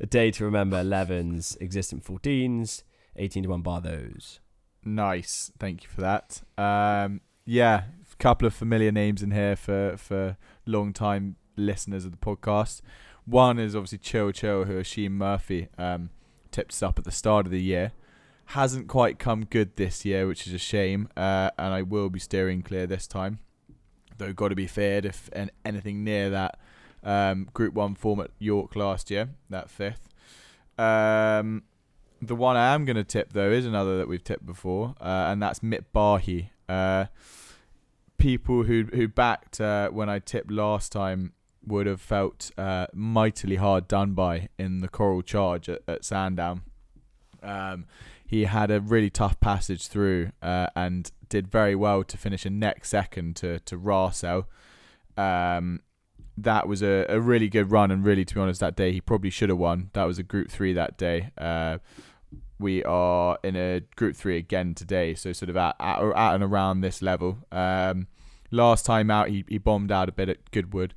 A 0.00 0.06
Day 0.06 0.30
to 0.30 0.44
Remember 0.44 0.78
elevens, 0.80 1.56
Existent 1.60 2.02
fourteens, 2.02 2.82
eighteen 3.16 3.42
to 3.42 3.50
one 3.50 3.60
bar 3.60 3.82
those. 3.82 4.40
Nice, 4.86 5.52
thank 5.58 5.82
you 5.82 5.90
for 5.90 6.00
that. 6.00 6.40
Um, 6.56 7.20
yeah, 7.44 7.84
a 8.10 8.16
couple 8.16 8.46
of 8.46 8.54
familiar 8.54 8.90
names 8.90 9.22
in 9.22 9.32
here 9.32 9.54
for 9.54 9.98
for 9.98 10.38
long 10.64 10.94
time 10.94 11.36
listeners 11.56 12.06
of 12.06 12.10
the 12.10 12.16
podcast. 12.16 12.80
One 13.26 13.58
is 13.58 13.74
obviously 13.74 13.98
Chil 13.98 14.32
Chil, 14.32 14.64
who 14.64 14.78
Oisin 14.78 15.12
Murphy 15.12 15.68
um, 15.78 16.10
tipped 16.50 16.72
us 16.72 16.82
up 16.82 16.98
at 16.98 17.04
the 17.04 17.10
start 17.10 17.46
of 17.46 17.52
the 17.52 17.62
year. 17.62 17.92
Hasn't 18.48 18.88
quite 18.88 19.18
come 19.18 19.44
good 19.46 19.76
this 19.76 20.04
year, 20.04 20.26
which 20.26 20.46
is 20.46 20.52
a 20.52 20.58
shame. 20.58 21.08
Uh, 21.16 21.50
and 21.56 21.72
I 21.72 21.82
will 21.82 22.10
be 22.10 22.20
steering 22.20 22.62
clear 22.62 22.86
this 22.86 23.06
time. 23.06 23.38
Though, 24.18 24.32
got 24.32 24.48
to 24.48 24.54
be 24.54 24.66
feared 24.66 25.04
if 25.06 25.30
an, 25.32 25.50
anything 25.64 26.04
near 26.04 26.30
that 26.30 26.58
um, 27.02 27.48
Group 27.52 27.74
One 27.74 27.94
form 27.94 28.20
at 28.20 28.30
York 28.38 28.76
last 28.76 29.10
year, 29.10 29.30
that 29.50 29.70
fifth. 29.70 30.08
Um, 30.78 31.62
the 32.20 32.34
one 32.34 32.56
I 32.56 32.74
am 32.74 32.84
going 32.84 32.96
to 32.96 33.04
tip 33.04 33.32
though 33.32 33.50
is 33.50 33.66
another 33.66 33.98
that 33.98 34.08
we've 34.08 34.24
tipped 34.24 34.46
before, 34.46 34.94
uh, 35.00 35.28
and 35.28 35.42
that's 35.42 35.60
Mitbaahi. 35.60 36.48
Uh, 36.68 37.06
people 38.18 38.62
who 38.64 38.84
who 38.94 39.06
backed 39.06 39.60
uh, 39.60 39.90
when 39.90 40.08
I 40.08 40.18
tipped 40.18 40.50
last 40.50 40.90
time 40.90 41.33
would 41.66 41.86
have 41.86 42.00
felt 42.00 42.50
uh, 42.58 42.86
mightily 42.92 43.56
hard 43.56 43.88
done 43.88 44.12
by 44.12 44.48
in 44.58 44.80
the 44.80 44.88
Coral 44.88 45.22
Charge 45.22 45.68
at, 45.68 45.82
at 45.88 46.04
Sandown. 46.04 46.62
Um, 47.42 47.86
he 48.26 48.44
had 48.44 48.70
a 48.70 48.80
really 48.80 49.10
tough 49.10 49.38
passage 49.40 49.86
through 49.86 50.32
uh, 50.42 50.68
and 50.74 51.10
did 51.28 51.48
very 51.48 51.74
well 51.74 52.02
to 52.04 52.16
finish 52.16 52.46
a 52.46 52.50
neck 52.50 52.84
second 52.84 53.36
to 53.36 53.60
to 53.60 53.76
Rarsell. 53.76 54.46
Um, 55.16 55.80
that 56.36 56.66
was 56.66 56.82
a, 56.82 57.06
a 57.08 57.20
really 57.20 57.48
good 57.48 57.70
run, 57.70 57.90
and 57.90 58.04
really, 58.04 58.24
to 58.24 58.34
be 58.34 58.40
honest, 58.40 58.60
that 58.60 58.76
day 58.76 58.92
he 58.92 59.00
probably 59.00 59.30
should 59.30 59.50
have 59.50 59.58
won. 59.58 59.90
That 59.92 60.04
was 60.04 60.18
a 60.18 60.22
Group 60.22 60.50
Three 60.50 60.72
that 60.72 60.98
day. 60.98 61.30
Uh, 61.38 61.78
we 62.58 62.82
are 62.84 63.38
in 63.44 63.56
a 63.56 63.82
Group 63.96 64.16
Three 64.16 64.36
again 64.36 64.74
today, 64.74 65.14
so 65.14 65.32
sort 65.32 65.50
of 65.50 65.56
at 65.56 65.76
at, 65.78 66.02
at 66.02 66.34
and 66.34 66.42
around 66.42 66.80
this 66.80 67.02
level. 67.02 67.38
Um, 67.52 68.08
last 68.50 68.84
time 68.86 69.10
out, 69.10 69.28
he 69.28 69.44
he 69.48 69.58
bombed 69.58 69.92
out 69.92 70.08
a 70.08 70.12
bit 70.12 70.28
at 70.28 70.50
Goodwood. 70.50 70.94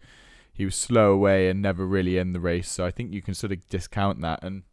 He 0.58 0.66
was 0.66 0.76
slow 0.76 1.12
away 1.12 1.50
and 1.50 1.62
never 1.62 1.86
really 1.86 2.18
in 2.18 2.34
the 2.34 2.40
race, 2.40 2.70
so 2.70 2.84
I 2.84 2.92
think 2.92 3.14
you 3.14 3.22
can 3.22 3.36
sort 3.36 3.52
of 3.52 3.70
discount 3.70 4.22
that. 4.22 4.44
And 4.44 4.64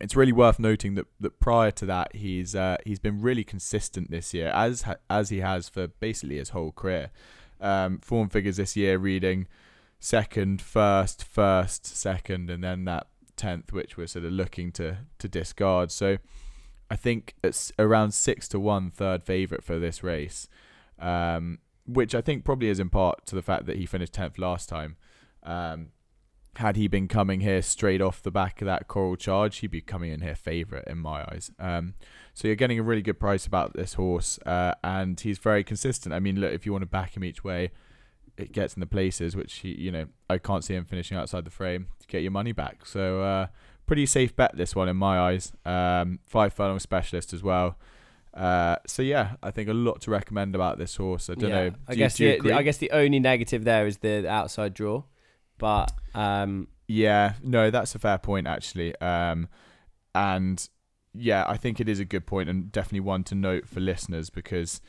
it's 0.00 0.14
really 0.14 0.32
worth 0.32 0.60
noting 0.60 0.94
that, 0.94 1.06
that 1.18 1.40
prior 1.40 1.72
to 1.72 1.86
that, 1.86 2.14
he's 2.14 2.54
uh, 2.54 2.76
he's 2.84 3.00
been 3.00 3.20
really 3.20 3.44
consistent 3.44 4.10
this 4.12 4.32
year, 4.32 4.48
as 4.54 4.84
as 5.10 5.30
he 5.30 5.40
has 5.40 5.68
for 5.68 5.88
basically 5.88 6.36
his 6.36 6.50
whole 6.50 6.72
career. 6.72 7.10
Um, 7.60 7.98
form 7.98 8.28
figures 8.28 8.58
this 8.58 8.76
year 8.76 8.98
reading 8.98 9.48
second, 9.98 10.62
first, 10.62 11.24
first, 11.24 11.84
second, 11.84 12.50
and 12.50 12.62
then 12.62 12.84
that 12.84 13.08
tenth, 13.36 13.72
which 13.72 13.96
we're 13.96 14.06
sort 14.06 14.24
of 14.24 14.32
looking 14.32 14.70
to 14.72 14.98
to 15.18 15.28
discard. 15.28 15.90
So 15.90 16.18
I 16.90 16.96
think 16.96 17.34
it's 17.42 17.72
around 17.78 18.12
six 18.12 18.48
to 18.48 18.60
one 18.60 18.90
third 18.90 19.24
favourite 19.24 19.64
for 19.64 19.78
this 19.78 20.02
race, 20.02 20.48
um, 20.98 21.58
which 21.86 22.14
I 22.14 22.20
think 22.20 22.44
probably 22.44 22.68
is 22.68 22.80
in 22.80 22.88
part 22.88 23.26
to 23.26 23.34
the 23.34 23.42
fact 23.42 23.66
that 23.66 23.76
he 23.76 23.86
finished 23.86 24.12
tenth 24.14 24.38
last 24.38 24.68
time. 24.68 24.96
Um, 25.48 25.88
had 26.56 26.74
he 26.76 26.88
been 26.88 27.06
coming 27.06 27.40
here 27.40 27.62
straight 27.62 28.00
off 28.00 28.20
the 28.22 28.32
back 28.32 28.60
of 28.60 28.66
that 28.66 28.88
coral 28.88 29.14
charge, 29.16 29.58
he'd 29.58 29.70
be 29.70 29.80
coming 29.80 30.10
in 30.12 30.20
here 30.22 30.34
favourite 30.34 30.86
in 30.88 30.98
my 30.98 31.22
eyes. 31.22 31.50
Um, 31.58 31.94
so 32.34 32.48
you're 32.48 32.56
getting 32.56 32.78
a 32.80 32.82
really 32.82 33.02
good 33.02 33.20
price 33.20 33.46
about 33.46 33.74
this 33.74 33.94
horse, 33.94 34.38
uh, 34.44 34.74
and 34.82 35.18
he's 35.20 35.38
very 35.38 35.62
consistent. 35.62 36.12
I 36.14 36.18
mean, 36.18 36.40
look, 36.40 36.52
if 36.52 36.66
you 36.66 36.72
want 36.72 36.82
to 36.82 36.86
back 36.86 37.16
him 37.16 37.22
each 37.22 37.44
way, 37.44 37.70
it 38.36 38.52
gets 38.52 38.74
in 38.74 38.80
the 38.80 38.86
places 38.86 39.34
which 39.36 39.54
he, 39.58 39.68
you 39.74 39.90
know 39.90 40.06
I 40.30 40.38
can't 40.38 40.62
see 40.64 40.74
him 40.74 40.84
finishing 40.84 41.16
outside 41.16 41.44
the 41.44 41.50
frame 41.50 41.88
to 42.00 42.06
get 42.06 42.22
your 42.22 42.30
money 42.32 42.52
back. 42.52 42.86
So 42.86 43.22
uh, 43.22 43.46
pretty 43.86 44.06
safe 44.06 44.34
bet 44.36 44.56
this 44.56 44.74
one 44.76 44.88
in 44.88 44.96
my 44.96 45.18
eyes. 45.18 45.52
Um, 45.64 46.18
five 46.26 46.52
furlong 46.52 46.78
specialist 46.80 47.32
as 47.32 47.42
well. 47.42 47.76
Uh, 48.34 48.76
so 48.86 49.02
yeah, 49.02 49.36
I 49.42 49.50
think 49.50 49.68
a 49.68 49.74
lot 49.74 50.00
to 50.02 50.10
recommend 50.10 50.54
about 50.54 50.78
this 50.78 50.96
horse. 50.96 51.28
I 51.30 51.34
don't 51.34 51.50
Yeah. 51.50 51.68
know. 51.68 51.74
I 51.88 51.94
guess 51.94 52.20
you, 52.20 52.36
do 52.36 52.48
the? 52.48 52.54
I 52.54 52.62
guess 52.62 52.76
the 52.78 52.90
only 52.92 53.18
negative 53.18 53.64
there 53.64 53.86
is 53.86 53.98
the 53.98 54.28
outside 54.28 54.74
draw, 54.74 55.02
but 55.58 55.92
um, 56.14 56.68
Yeah, 56.86 57.34
no, 57.42 57.70
that's 57.70 57.94
a 57.94 57.98
fair 57.98 58.18
point 58.18 58.46
actually. 58.46 58.96
Um, 59.00 59.48
and 60.14 60.68
yeah, 61.14 61.44
I 61.46 61.56
think 61.56 61.80
it 61.80 61.88
is 61.88 62.00
a 62.00 62.04
good 62.04 62.26
point 62.26 62.48
and 62.48 62.72
definitely 62.72 63.00
one 63.00 63.24
to 63.24 63.34
note 63.34 63.66
for 63.66 63.80
listeners 63.80 64.30
because 64.30 64.80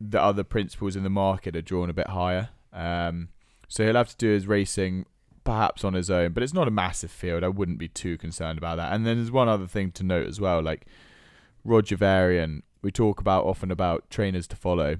the 0.00 0.20
other 0.20 0.44
principles 0.44 0.96
in 0.96 1.02
the 1.02 1.10
market 1.10 1.56
are 1.56 1.62
drawn 1.62 1.90
a 1.90 1.94
bit 1.94 2.08
higher. 2.08 2.50
Um, 2.72 3.30
so 3.68 3.84
he'll 3.84 3.96
have 3.96 4.10
to 4.10 4.16
do 4.16 4.28
his 4.28 4.46
racing 4.46 5.06
perhaps 5.44 5.84
on 5.84 5.94
his 5.94 6.10
own, 6.10 6.32
but 6.32 6.42
it's 6.42 6.52
not 6.52 6.68
a 6.68 6.72
massive 6.72 7.10
field. 7.10 7.42
I 7.42 7.48
wouldn't 7.48 7.78
be 7.78 7.88
too 7.88 8.18
concerned 8.18 8.58
about 8.58 8.76
that. 8.76 8.92
And 8.92 9.06
then 9.06 9.16
there's 9.16 9.30
one 9.30 9.48
other 9.48 9.66
thing 9.66 9.92
to 9.92 10.04
note 10.04 10.26
as 10.26 10.40
well, 10.40 10.62
like 10.62 10.86
Roger 11.64 11.96
Varian. 11.96 12.62
We 12.82 12.90
talk 12.90 13.20
about 13.20 13.46
often 13.46 13.70
about 13.70 14.10
trainers 14.10 14.46
to 14.48 14.56
follow. 14.56 14.98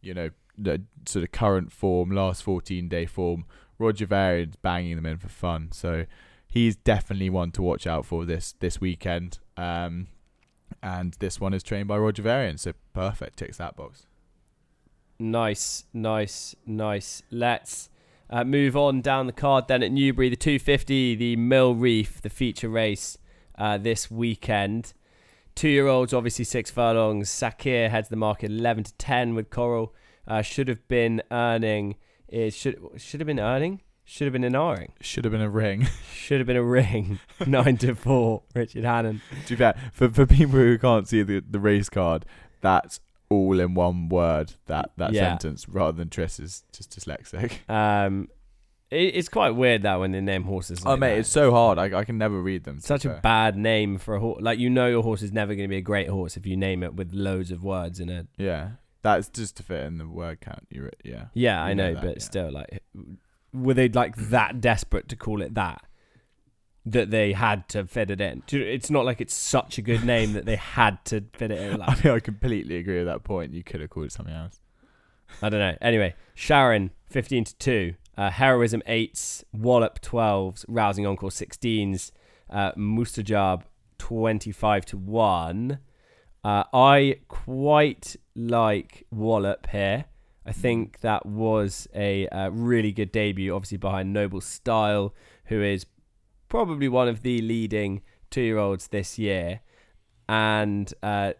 You 0.00 0.14
know, 0.14 0.30
the 0.56 0.82
sort 1.06 1.24
of 1.24 1.32
current 1.32 1.72
form, 1.72 2.10
last 2.10 2.42
14 2.42 2.88
day 2.88 3.06
form. 3.06 3.44
Roger 3.78 4.06
Varian's 4.06 4.56
banging 4.56 4.96
them 4.96 5.06
in 5.06 5.18
for 5.18 5.28
fun. 5.28 5.70
So 5.72 6.06
he's 6.46 6.76
definitely 6.76 7.30
one 7.30 7.50
to 7.52 7.62
watch 7.62 7.86
out 7.86 8.04
for 8.06 8.24
this 8.24 8.54
this 8.60 8.80
weekend. 8.80 9.38
Um, 9.56 10.08
and 10.82 11.14
this 11.14 11.40
one 11.40 11.54
is 11.54 11.62
trained 11.62 11.88
by 11.88 11.98
Roger 11.98 12.22
Varian, 12.22 12.58
so 12.58 12.72
perfect 12.92 13.38
ticks 13.38 13.58
that 13.58 13.76
box. 13.76 14.06
nice, 15.18 15.84
nice, 15.92 16.54
nice. 16.66 17.22
Let's 17.30 17.90
uh, 18.30 18.44
move 18.44 18.76
on 18.76 19.02
down 19.02 19.26
the 19.26 19.32
card 19.32 19.68
then 19.68 19.82
at 19.82 19.92
Newbury, 19.92 20.28
the 20.28 20.36
250, 20.36 21.14
the 21.16 21.36
Mill 21.36 21.74
Reef, 21.74 22.22
the 22.22 22.30
feature 22.30 22.68
race 22.68 23.18
uh, 23.58 23.78
this 23.78 24.10
weekend. 24.10 24.94
Two 25.54 25.68
year 25.68 25.86
olds, 25.86 26.14
obviously 26.14 26.44
six 26.44 26.70
furlongs. 26.70 27.28
Sakheer 27.28 27.90
heads 27.90 28.08
the 28.08 28.16
market 28.16 28.50
11 28.50 28.84
to 28.84 28.94
10 28.94 29.34
with 29.34 29.50
Coral. 29.50 29.94
Uh, 30.26 30.40
should 30.40 30.68
have 30.68 30.86
been 30.88 31.22
earning. 31.30 31.96
Is 32.32 32.56
should 32.56 32.78
should 32.96 33.20
have 33.20 33.26
been 33.26 33.38
earning. 33.40 33.82
Should 34.04 34.24
have 34.26 34.32
been 34.32 34.42
an 34.42 34.56
R-ing. 34.56 34.92
Should 35.00 35.24
have 35.24 35.30
been 35.32 35.40
a 35.40 35.48
ring. 35.48 35.86
Should 36.12 36.40
have 36.40 36.46
been 36.48 36.56
a 36.56 36.62
ring. 36.62 37.20
Nine 37.46 37.76
to 37.78 37.94
four. 37.94 38.42
Richard 38.54 38.82
Hannon. 38.84 39.20
to 39.46 39.50
be 39.50 39.56
fair, 39.56 39.74
for 39.92 40.08
for 40.08 40.26
people 40.26 40.58
who 40.58 40.76
can't 40.78 41.06
see 41.06 41.22
the 41.22 41.40
the 41.48 41.60
race 41.60 41.88
card, 41.88 42.24
that's 42.60 42.98
all 43.28 43.60
in 43.60 43.74
one 43.74 44.08
word. 44.08 44.54
That 44.66 44.90
that 44.96 45.12
Yeah. 45.12 45.28
sentence, 45.30 45.68
rather 45.68 45.96
than 45.96 46.08
Triss 46.08 46.40
is 46.40 46.64
just 46.72 46.90
dyslexic. 46.98 47.58
Um, 47.68 48.28
it, 48.90 49.14
it's 49.14 49.28
quite 49.30 49.50
weird 49.50 49.82
that 49.82 50.00
when 50.00 50.12
they 50.12 50.20
name 50.20 50.42
horses. 50.44 50.82
Oh 50.84 50.90
like 50.90 50.98
mate, 51.00 51.08
that. 51.14 51.18
it's 51.20 51.28
so 51.30 51.50
hard. 51.52 51.78
I 51.78 51.96
I 52.00 52.04
can 52.04 52.18
never 52.18 52.40
read 52.42 52.64
them. 52.64 52.76
to 52.80 52.82
such 52.82 53.04
be 53.04 53.08
a 53.08 53.12
fair. 53.12 53.20
bad 53.20 53.56
name 53.56 53.98
for 53.98 54.16
a 54.16 54.20
horse. 54.20 54.42
Like 54.42 54.58
you 54.58 54.68
know, 54.68 54.88
your 54.88 55.02
horse 55.02 55.22
is 55.22 55.32
never 55.32 55.54
going 55.54 55.64
to 55.68 55.70
be 55.70 55.78
a 55.78 55.80
great 55.82 56.08
horse 56.08 56.36
if 56.36 56.44
you 56.46 56.56
name 56.56 56.82
it 56.82 56.94
with 56.94 57.12
loads 57.14 57.50
of 57.52 57.62
words 57.62 58.00
in 58.00 58.08
it. 58.08 58.26
yeah. 58.36 58.70
That's 59.02 59.28
just 59.28 59.56
to 59.56 59.62
fit 59.62 59.84
in 59.84 59.98
the 59.98 60.06
word 60.06 60.40
count. 60.40 60.66
You 60.70 60.88
yeah. 61.04 61.26
Yeah, 61.34 61.62
I 61.62 61.70
You 61.70 61.74
know, 61.74 61.88
know 61.88 61.94
that, 61.94 62.02
but 62.02 62.16
yeah. 62.16 62.22
still, 62.22 62.52
like, 62.52 62.82
were 63.52 63.74
they 63.74 63.88
like 63.88 64.16
that 64.16 64.60
desperate 64.60 65.08
to 65.08 65.16
call 65.16 65.42
it 65.42 65.54
that? 65.54 65.84
That 66.84 67.10
they 67.10 67.32
had 67.32 67.68
to 67.70 67.86
fit 67.86 68.10
it 68.10 68.20
in. 68.20 68.42
Do 68.46 68.60
It's 68.60 68.90
not 68.90 69.04
like 69.04 69.20
it's 69.20 69.34
such 69.34 69.78
a 69.78 69.82
good 69.82 70.04
name 70.04 70.32
that 70.32 70.46
they 70.46 70.56
had 70.56 71.04
to 71.06 71.24
fit 71.32 71.50
it 71.50 71.60
in. 71.60 71.82
I 71.82 71.94
mean, 72.02 72.12
I 72.12 72.20
completely 72.20 72.76
agree 72.76 72.98
with 72.98 73.06
that 73.06 73.24
point. 73.24 73.52
You 73.52 73.62
could 73.62 73.80
have 73.80 73.90
called 73.90 74.06
it 74.06 74.12
something 74.12 74.34
else. 74.34 74.60
I 75.40 75.48
don't 75.48 75.60
know. 75.60 75.76
Anyway, 75.80 76.14
Sharon, 76.34 76.90
15 77.10 77.44
to 77.44 77.56
2. 77.56 77.94
Uh, 78.16 78.30
Heroism 78.30 78.82
8s. 78.88 79.44
Wallop 79.52 80.00
12s. 80.00 80.64
Rousing 80.68 81.06
Encore 81.06 81.30
16s. 81.30 82.10
Uh, 82.50 82.72
Mustajab 82.72 83.62
25 83.98 84.84
to 84.86 84.96
1. 84.96 85.78
Uh, 86.44 86.64
I 86.72 87.20
quite 87.28 88.16
like 88.34 89.06
Wallop 89.10 89.68
here. 89.70 90.06
I 90.44 90.52
think 90.52 91.00
that 91.00 91.24
was 91.24 91.86
a 91.94 92.26
uh, 92.28 92.50
really 92.50 92.90
good 92.90 93.12
debut, 93.12 93.54
obviously 93.54 93.78
behind 93.78 94.12
Noble 94.12 94.40
Style, 94.40 95.14
who 95.46 95.62
is 95.62 95.86
probably 96.48 96.88
one 96.88 97.06
of 97.06 97.22
the 97.22 97.40
leading 97.40 98.02
two-year-olds 98.30 98.88
this 98.88 99.18
year. 99.18 99.60
And 100.28 100.92
uh, 101.02 101.34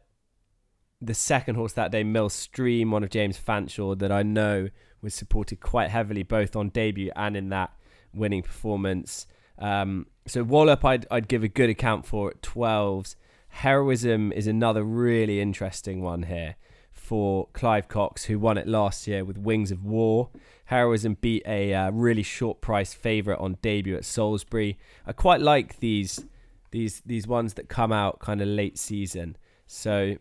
the 1.00 1.14
second 1.14 1.56
horse 1.56 1.72
that 1.72 1.90
day, 1.90 2.04
Mill 2.04 2.28
Stream, 2.28 2.92
one 2.92 3.02
of 3.02 3.10
James 3.10 3.38
Fanshawe, 3.38 3.98
that 3.98 4.12
I 4.12 4.22
know 4.22 4.68
was 5.00 5.14
supported 5.14 5.58
quite 5.58 5.90
heavily 5.90 6.22
both 6.22 6.54
on 6.54 6.68
debut 6.68 7.10
and 7.16 7.36
in 7.36 7.48
that 7.48 7.72
winning 8.14 8.42
performance. 8.42 9.26
Um, 9.58 10.06
so 10.26 10.44
Wallop, 10.44 10.84
I'd, 10.84 11.06
I'd 11.10 11.26
give 11.26 11.42
a 11.42 11.48
good 11.48 11.70
account 11.70 12.06
for 12.06 12.30
at 12.30 12.40
12s. 12.42 13.16
Heroism 13.52 14.32
is 14.32 14.46
another 14.46 14.82
really 14.82 15.40
interesting 15.40 16.00
one 16.02 16.24
here 16.24 16.56
for 16.90 17.48
Clive 17.52 17.86
Cox, 17.86 18.24
who 18.24 18.38
won 18.38 18.56
it 18.56 18.66
last 18.66 19.06
year 19.06 19.24
with 19.24 19.36
Wings 19.36 19.70
of 19.70 19.84
War. 19.84 20.30
Heroism 20.64 21.18
beat 21.20 21.42
a 21.46 21.74
uh, 21.74 21.90
really 21.90 22.22
short 22.22 22.62
price 22.62 22.94
favourite 22.94 23.38
on 23.38 23.58
debut 23.60 23.94
at 23.94 24.06
Salisbury. 24.06 24.78
I 25.06 25.12
quite 25.12 25.40
like 25.42 25.80
these 25.80 26.24
these 26.70 27.02
these 27.04 27.26
ones 27.26 27.54
that 27.54 27.68
come 27.68 27.92
out 27.92 28.20
kind 28.20 28.40
of 28.40 28.48
late 28.48 28.78
season. 28.78 29.36
So 29.66 30.16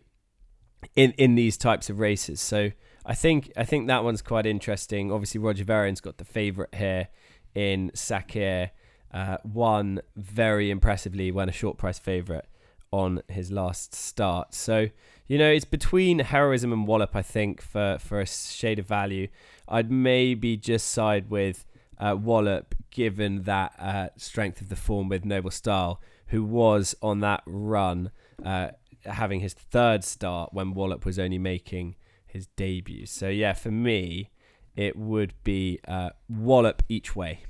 in 0.94 1.12
in 1.12 1.34
these 1.34 1.56
types 1.56 1.88
of 1.88 1.98
races. 1.98 2.38
So 2.40 2.70
I 3.06 3.14
think 3.14 3.50
I 3.56 3.64
think 3.64 3.86
that 3.86 4.04
one's 4.04 4.22
quite 4.22 4.44
interesting. 4.44 5.10
Obviously, 5.10 5.40
Roger 5.40 5.64
Varian's 5.64 6.02
got 6.02 6.18
the 6.18 6.26
favourite 6.26 6.74
here 6.74 7.08
in 7.54 7.90
Sakheer. 7.94 8.70
Uh, 9.12 9.36
won 9.44 10.00
very 10.16 10.70
impressively 10.70 11.30
when 11.30 11.48
a 11.48 11.52
short 11.52 11.76
price 11.76 11.98
favourite 11.98 12.46
on 12.92 13.22
his 13.28 13.50
last 13.50 13.94
start. 13.94 14.54
So 14.54 14.88
you 15.26 15.38
know 15.38 15.50
it's 15.50 15.64
between 15.64 16.20
heroism 16.20 16.72
and 16.72 16.86
Wallop. 16.86 17.16
I 17.16 17.22
think 17.22 17.60
for 17.60 17.98
for 17.98 18.20
a 18.20 18.26
shade 18.26 18.78
of 18.78 18.86
value, 18.86 19.28
I'd 19.68 19.90
maybe 19.90 20.56
just 20.56 20.88
side 20.88 21.30
with 21.30 21.64
uh, 21.98 22.16
Wallop 22.16 22.74
given 22.90 23.42
that 23.42 23.72
uh, 23.78 24.08
strength 24.16 24.60
of 24.60 24.68
the 24.68 24.76
form 24.76 25.08
with 25.08 25.24
Noble 25.24 25.50
Style, 25.50 26.00
who 26.28 26.44
was 26.44 26.94
on 27.02 27.20
that 27.20 27.42
run. 27.46 28.10
Uh, 28.44 28.70
having 29.06 29.40
his 29.40 29.52
third 29.52 30.04
start 30.04 30.50
when 30.52 30.74
Wallop 30.74 31.04
was 31.04 31.18
only 31.18 31.38
making 31.38 31.96
his 32.26 32.46
debut. 32.48 33.06
So 33.06 33.28
yeah, 33.28 33.52
for 33.52 33.70
me, 33.70 34.30
it 34.76 34.96
would 34.96 35.34
be 35.44 35.80
uh, 35.86 36.10
Wallop 36.28 36.82
each 36.88 37.14
way. 37.14 37.40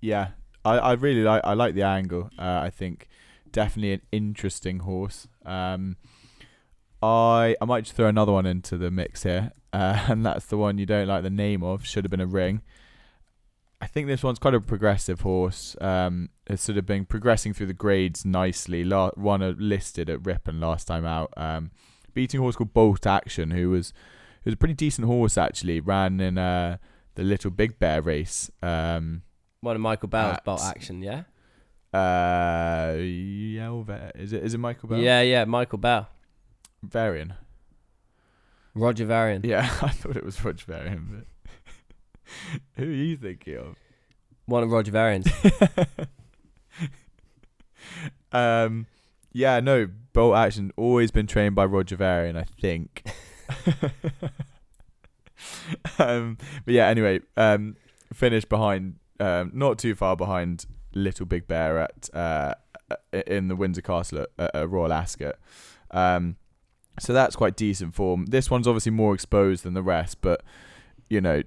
Yeah, 0.00 0.28
I, 0.64 0.78
I 0.78 0.92
really 0.92 1.22
like 1.22 1.42
I 1.44 1.54
like 1.54 1.74
the 1.74 1.82
angle. 1.82 2.30
Uh, 2.38 2.60
I 2.62 2.70
think 2.70 3.08
definitely 3.52 3.92
an 3.92 4.02
interesting 4.12 4.80
horse. 4.80 5.26
Um, 5.44 5.96
I 7.02 7.56
I 7.60 7.64
might 7.64 7.84
just 7.84 7.96
throw 7.96 8.06
another 8.08 8.32
one 8.32 8.46
into 8.46 8.76
the 8.76 8.90
mix 8.90 9.22
here, 9.22 9.52
uh, 9.72 10.04
and 10.08 10.24
that's 10.24 10.46
the 10.46 10.56
one 10.56 10.78
you 10.78 10.86
don't 10.86 11.06
like 11.08 11.22
the 11.22 11.30
name 11.30 11.62
of. 11.62 11.86
Should 11.86 12.04
have 12.04 12.10
been 12.10 12.20
a 12.20 12.26
ring. 12.26 12.62
I 13.80 13.86
think 13.86 14.08
this 14.08 14.24
one's 14.24 14.40
quite 14.40 14.54
a 14.54 14.60
progressive 14.60 15.20
horse. 15.20 15.76
Um, 15.80 16.30
it's 16.48 16.64
sort 16.64 16.78
of 16.78 16.86
been 16.86 17.04
progressing 17.04 17.52
through 17.54 17.66
the 17.68 17.74
grades 17.74 18.24
nicely. 18.24 18.82
La- 18.82 19.12
won 19.16 19.40
a 19.40 19.50
listed 19.50 20.10
at 20.10 20.26
Ripon 20.26 20.58
last 20.60 20.88
time 20.88 21.06
out. 21.06 21.32
Um, 21.36 21.70
beating 22.12 22.40
a 22.40 22.42
horse 22.42 22.56
called 22.56 22.74
Bolt 22.74 23.06
Action, 23.06 23.52
who 23.52 23.70
was 23.70 23.92
who 24.42 24.48
was 24.50 24.54
a 24.54 24.56
pretty 24.56 24.74
decent 24.74 25.06
horse 25.06 25.38
actually. 25.38 25.78
Ran 25.80 26.18
in 26.20 26.38
uh, 26.38 26.78
the 27.14 27.22
Little 27.22 27.52
Big 27.52 27.78
Bear 27.78 28.02
race. 28.02 28.50
Um, 28.62 29.22
One 29.60 29.76
of 29.76 29.82
Michael 29.82 30.08
Bell's 30.08 30.38
At- 30.38 30.44
bolt 30.44 30.62
action, 30.64 31.00
yeah, 31.00 31.22
Uh, 31.92 32.92
Yelver. 32.96 34.12
Is 34.14 34.32
it? 34.32 34.42
Is 34.42 34.54
it 34.54 34.58
Michael 34.58 34.88
Bell? 34.88 34.98
yeah, 34.98 35.22
yeah. 35.22 35.44
Michael 35.44 35.78
Bell, 35.78 36.08
Varian. 36.82 37.34
Roger 38.74 39.06
Varian. 39.06 39.42
Yeah, 39.44 39.60
I 39.82 39.88
thought 39.88 40.16
it 40.16 40.24
was 40.24 40.44
Roger 40.44 40.64
Varian, 40.66 41.08
but 41.10 42.32
who 42.76 42.84
are 42.84 42.92
you 42.92 43.16
thinking 43.16 43.56
of? 43.56 43.76
One 44.46 44.62
of 44.62 44.70
Roger 44.70 44.92
Varian's. 44.92 45.28
um, 48.32 48.86
yeah, 49.32 49.60
no. 49.60 49.88
Bolt 50.12 50.36
Action 50.36 50.72
always 50.76 51.10
been 51.10 51.26
trained 51.26 51.54
by 51.54 51.64
Roger 51.64 51.96
Varian, 51.96 52.36
I 52.36 52.44
think. 52.44 53.06
um, 55.98 56.38
but 56.64 56.74
yeah, 56.74 56.88
anyway, 56.88 57.20
um, 57.36 57.76
finished 58.12 58.48
behind, 58.48 58.96
um, 59.20 59.52
not 59.54 59.78
too 59.78 59.94
far 59.94 60.16
behind 60.16 60.66
Little 60.94 61.26
Big 61.26 61.46
Bear 61.46 61.78
at 61.78 62.08
uh, 62.14 62.54
in 63.12 63.48
the 63.48 63.56
Windsor 63.56 63.82
Castle 63.82 64.26
at, 64.38 64.54
at 64.54 64.68
Royal 64.70 64.92
Ascot. 64.92 65.36
Um, 65.90 66.36
so 67.00 67.12
that's 67.12 67.36
quite 67.36 67.56
decent 67.56 67.94
form. 67.94 68.26
This 68.26 68.50
one's 68.50 68.66
obviously 68.66 68.92
more 68.92 69.14
exposed 69.14 69.64
than 69.64 69.74
the 69.74 69.82
rest, 69.82 70.20
but 70.20 70.42
you 71.08 71.20
know, 71.20 71.42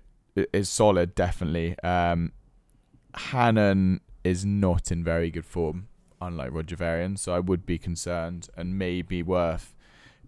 is 0.53 0.69
solid 0.69 1.15
definitely. 1.15 1.77
Um, 1.83 2.31
Hannon 3.13 4.01
is 4.23 4.45
not 4.45 4.91
in 4.91 5.03
very 5.03 5.29
good 5.29 5.45
form, 5.45 5.87
unlike 6.21 6.51
Roger 6.51 6.75
Varian, 6.75 7.17
so 7.17 7.33
I 7.33 7.39
would 7.39 7.65
be 7.65 7.77
concerned 7.77 8.47
and 8.55 8.77
maybe 8.77 9.21
worth 9.21 9.73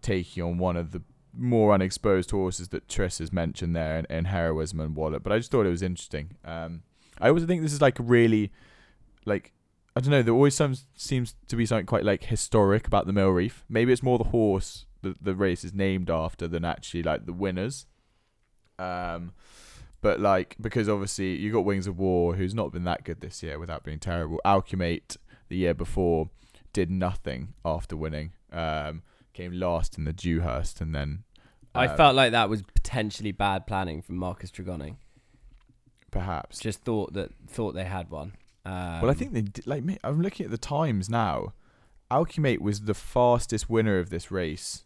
taking 0.01 0.43
on 0.43 0.57
one 0.57 0.75
of 0.75 0.91
the 0.91 1.01
more 1.35 1.73
unexposed 1.73 2.31
horses 2.31 2.69
that 2.69 2.87
Tris 2.87 3.17
has 3.19 3.31
mentioned 3.33 3.75
there, 3.75 3.97
and, 3.97 4.07
and 4.09 4.27
Heroism 4.27 4.79
and 4.79 4.95
Wallet. 4.95 5.23
But 5.23 5.33
I 5.33 5.37
just 5.37 5.51
thought 5.51 5.65
it 5.65 5.71
was 5.71 5.81
interesting. 5.81 6.31
Um, 6.45 6.83
I 7.19 7.29
also 7.29 7.45
think 7.45 7.61
this 7.61 7.73
is 7.73 7.81
like 7.81 7.99
a 7.99 8.03
really, 8.03 8.51
like, 9.25 9.53
I 9.95 9.99
don't 9.99 10.11
know. 10.11 10.21
There 10.21 10.33
always 10.33 10.55
some, 10.55 10.75
seems 10.95 11.35
to 11.47 11.55
be 11.55 11.65
something 11.65 11.85
quite 11.85 12.03
like 12.03 12.25
historic 12.25 12.87
about 12.87 13.05
the 13.05 13.13
Mill 13.13 13.29
Reef. 13.29 13.65
Maybe 13.69 13.93
it's 13.93 14.03
more 14.03 14.17
the 14.17 14.25
horse 14.25 14.85
that 15.01 15.23
the 15.23 15.35
race 15.35 15.63
is 15.63 15.73
named 15.73 16.09
after 16.09 16.47
than 16.47 16.65
actually 16.65 17.03
like 17.03 17.25
the 17.25 17.33
winners. 17.33 17.85
Um, 18.79 19.33
but 20.01 20.19
like 20.19 20.55
because 20.59 20.89
obviously 20.89 21.35
you 21.35 21.51
got 21.51 21.65
Wings 21.65 21.87
of 21.87 21.97
War, 21.99 22.35
who's 22.35 22.53
not 22.53 22.71
been 22.71 22.83
that 22.83 23.03
good 23.03 23.21
this 23.21 23.43
year 23.43 23.59
without 23.59 23.83
being 23.83 23.99
terrible. 23.99 24.39
Alkumait 24.45 25.17
the 25.47 25.57
year 25.57 25.73
before 25.73 26.29
did 26.73 26.89
nothing 26.89 27.53
after 27.63 27.95
winning. 27.95 28.33
Um, 28.51 29.03
came 29.33 29.53
last 29.53 29.97
in 29.97 30.03
the 30.03 30.13
Dewhurst, 30.13 30.81
and 30.81 30.93
then 30.93 31.23
I 31.73 31.87
um, 31.87 31.97
felt 31.97 32.15
like 32.15 32.31
that 32.31 32.49
was 32.49 32.61
potentially 32.61 33.31
bad 33.31 33.65
planning 33.65 34.01
from 34.01 34.17
Marcus 34.17 34.51
Tregoning. 34.51 34.97
perhaps. 36.11 36.59
Just 36.59 36.83
thought 36.83 37.13
that 37.13 37.31
thought 37.47 37.73
they 37.73 37.85
had 37.85 38.09
one. 38.09 38.33
Um, 38.65 39.01
well, 39.01 39.11
I 39.11 39.13
think 39.13 39.33
they 39.33 39.41
did, 39.41 39.67
like 39.67 39.83
me- 39.83 39.99
I'm 40.03 40.21
looking 40.21 40.45
at 40.45 40.51
the 40.51 40.57
times 40.57 41.09
now. 41.09 41.53
Alkumait 42.09 42.59
was 42.59 42.81
the 42.81 42.93
fastest 42.93 43.69
winner 43.69 43.97
of 43.99 44.09
this 44.09 44.31
race. 44.31 44.85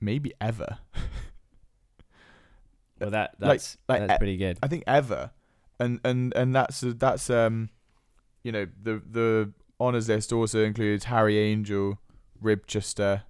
Maybe 0.00 0.32
ever. 0.40 0.78
well, 2.98 3.10
that 3.10 3.34
that's 3.38 3.78
like, 3.88 4.00
that's 4.00 4.12
uh, 4.14 4.18
pretty 4.18 4.36
good. 4.36 4.58
I 4.62 4.68
think 4.68 4.84
ever, 4.86 5.30
and 5.78 6.00
and 6.04 6.34
and 6.34 6.54
that's 6.54 6.80
that's 6.80 7.30
um, 7.30 7.70
you 8.42 8.52
know 8.52 8.66
the 8.82 9.02
the 9.08 9.52
honors 9.78 10.08
list 10.08 10.32
also 10.32 10.64
includes 10.64 11.04
Harry 11.04 11.38
Angel, 11.38 11.98
Ribchester, 12.42 13.22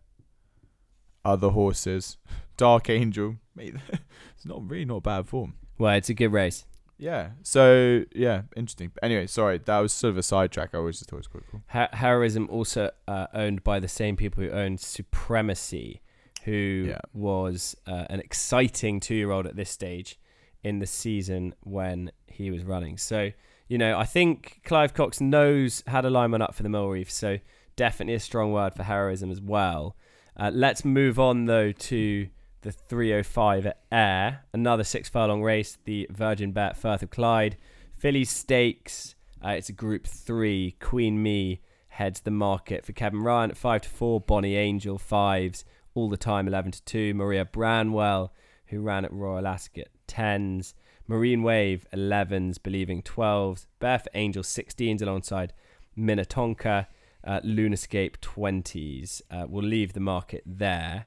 other 1.25 1.51
horses, 1.51 2.19
Dark 2.57 2.89
Angel. 2.89 3.37
Mate, 3.55 3.75
it's 4.37 4.47
not 4.47 4.69
really 4.69 4.85
not 4.85 5.03
bad 5.03 5.27
form. 5.29 5.55
Well, 5.81 5.95
it's 5.97 6.09
a 6.11 6.15
good 6.15 6.33
race. 6.33 6.65
Yeah. 6.99 7.31
So 7.43 8.05
yeah, 8.15 8.43
interesting. 8.55 8.91
But 8.95 9.03
anyway, 9.05 9.27
sorry, 9.27 9.59
that 9.59 9.79
was 9.79 9.93
sort 9.93 10.11
of 10.11 10.19
a 10.19 10.23
sidetrack. 10.23 10.71
I 10.75 10.79
always 10.79 10.99
just 10.99 11.09
thought 11.11 11.17
it 11.17 11.21
was 11.21 11.27
quite 11.29 11.45
cool. 11.51 11.63
Ha- 11.69 11.89
Heroism 11.95 12.47
also 12.51 12.91
uh, 13.09 13.27
owned 13.33 13.65
by 13.65 13.81
the 13.81 13.89
same 13.89 14.15
people 14.17 14.45
who 14.45 14.51
owned 14.51 14.79
Supremacy, 14.81 16.03
who 16.45 16.87
Yeah. 16.89 16.99
was 17.15 17.77
uh, 17.87 18.05
an 18.11 18.21
exciting 18.21 19.01
two-year-old 19.01 19.47
at 19.47 19.57
this 19.57 19.71
stage 19.71 20.19
in 20.63 20.79
the 20.79 20.87
season 20.87 21.55
when 21.61 22.11
he 22.27 22.51
was 22.51 22.63
running. 22.65 22.99
So 22.99 23.31
you 23.69 23.79
know, 23.79 23.97
I 23.97 24.05
think 24.05 24.61
Clive 24.65 24.95
Cox 24.95 25.21
knows 25.21 25.85
how 25.87 26.01
to 26.01 26.11
line 26.11 26.33
one 26.33 26.43
up 26.43 26.55
for 26.57 26.65
the 26.65 26.69
Mill 26.69 26.89
Reef. 26.89 27.09
So 27.11 27.39
definitely 27.77 28.15
a 28.15 28.21
strong 28.21 28.53
word 28.53 28.75
for 28.75 28.83
Heroism 28.83 29.31
as 29.31 29.41
well. 29.41 29.97
Uh, 30.37 30.51
let's 30.53 30.85
move 30.85 31.19
on 31.21 31.45
though 31.47 31.71
to 31.73 32.29
the 32.63 32.73
305 32.73 33.67
at 33.67 33.81
Ayr, 33.91 34.41
another 34.53 34.85
six 34.85 35.09
furlong 35.09 35.43
race, 35.43 35.79
the 35.85 36.07
Virgin 36.11 36.53
Bet 36.53 36.77
Firth 36.77 37.03
of 37.03 37.11
Clyde, 37.11 37.57
Filly 37.97 38.25
Stakes. 38.25 39.15
Uh, 39.43 39.51
it's 39.51 39.69
a 39.69 39.73
Group 39.73 40.07
Three. 40.07 40.77
Queen 40.81 41.23
Me 41.23 41.61
heads 41.89 42.21
the 42.21 42.31
market 42.31 42.85
for 42.85 42.93
Kevin 42.93 43.23
Ryan 43.23 43.51
at 43.51 43.57
five 43.57 43.83
to 43.83 43.89
four. 43.89 44.21
Bonnie 44.21 44.57
Angel 44.57 44.99
fives 44.99 45.65
all 45.95 46.09
the 46.09 46.17
time, 46.17 46.47
eleven 46.47 46.73
to 46.73 46.83
two. 46.85 47.15
Maria 47.15 47.45
Branwell, 47.45 48.33
who 48.67 48.81
ran 48.81 49.05
at 49.05 49.13
Royal 49.13 49.47
Ascot, 49.47 49.89
tens. 50.07 50.75
Marine 51.07 51.43
Wave 51.43 51.87
11s, 51.93 52.63
Believing 52.63 53.03
12s. 53.03 53.67
Barefoot 53.81 54.13
Angel 54.15 54.45
16s 54.45 55.03
alongside 55.03 55.53
Minnetonka. 55.97 56.87
Uh, 57.25 57.41
Lunascape 57.41 58.19
20s. 58.19 59.21
Uh, 59.29 59.45
we'll 59.49 59.65
leave 59.65 59.93
the 59.93 59.99
market 59.99 60.45
there. 60.47 61.07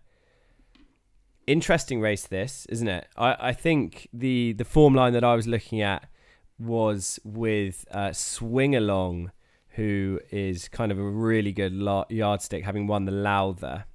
Interesting 1.45 1.99
race, 1.99 2.25
this, 2.25 2.65
isn't 2.69 2.87
it? 2.87 3.07
I, 3.17 3.49
I 3.49 3.53
think 3.53 4.07
the, 4.13 4.53
the 4.53 4.65
form 4.65 4.95
line 4.95 5.13
that 5.13 5.23
I 5.23 5.35
was 5.35 5.47
looking 5.47 5.81
at 5.81 6.07
was 6.57 7.19
with 7.23 7.85
uh, 7.91 8.13
Swing 8.13 8.75
Along, 8.75 9.31
who 9.69 10.19
is 10.31 10.69
kind 10.69 10.91
of 10.91 10.99
a 10.99 11.03
really 11.03 11.51
good 11.51 11.73
la- 11.73 12.05
yardstick, 12.09 12.63
having 12.63 12.87
won 12.87 13.05
the 13.05 13.11
Lowther. 13.11 13.85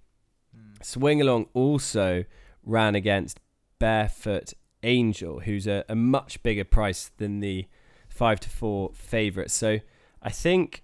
Swing 0.82 1.20
Along 1.20 1.46
also 1.54 2.24
ran 2.62 2.94
against 2.94 3.40
Barefoot 3.78 4.52
Angel, 4.82 5.40
who's 5.40 5.66
a, 5.66 5.84
a 5.88 5.94
much 5.94 6.42
bigger 6.42 6.64
price 6.64 7.10
than 7.16 7.40
the 7.40 7.66
five 8.08 8.40
to 8.40 8.50
four 8.50 8.90
favourite. 8.94 9.50
So 9.50 9.78
I 10.22 10.30
think, 10.30 10.82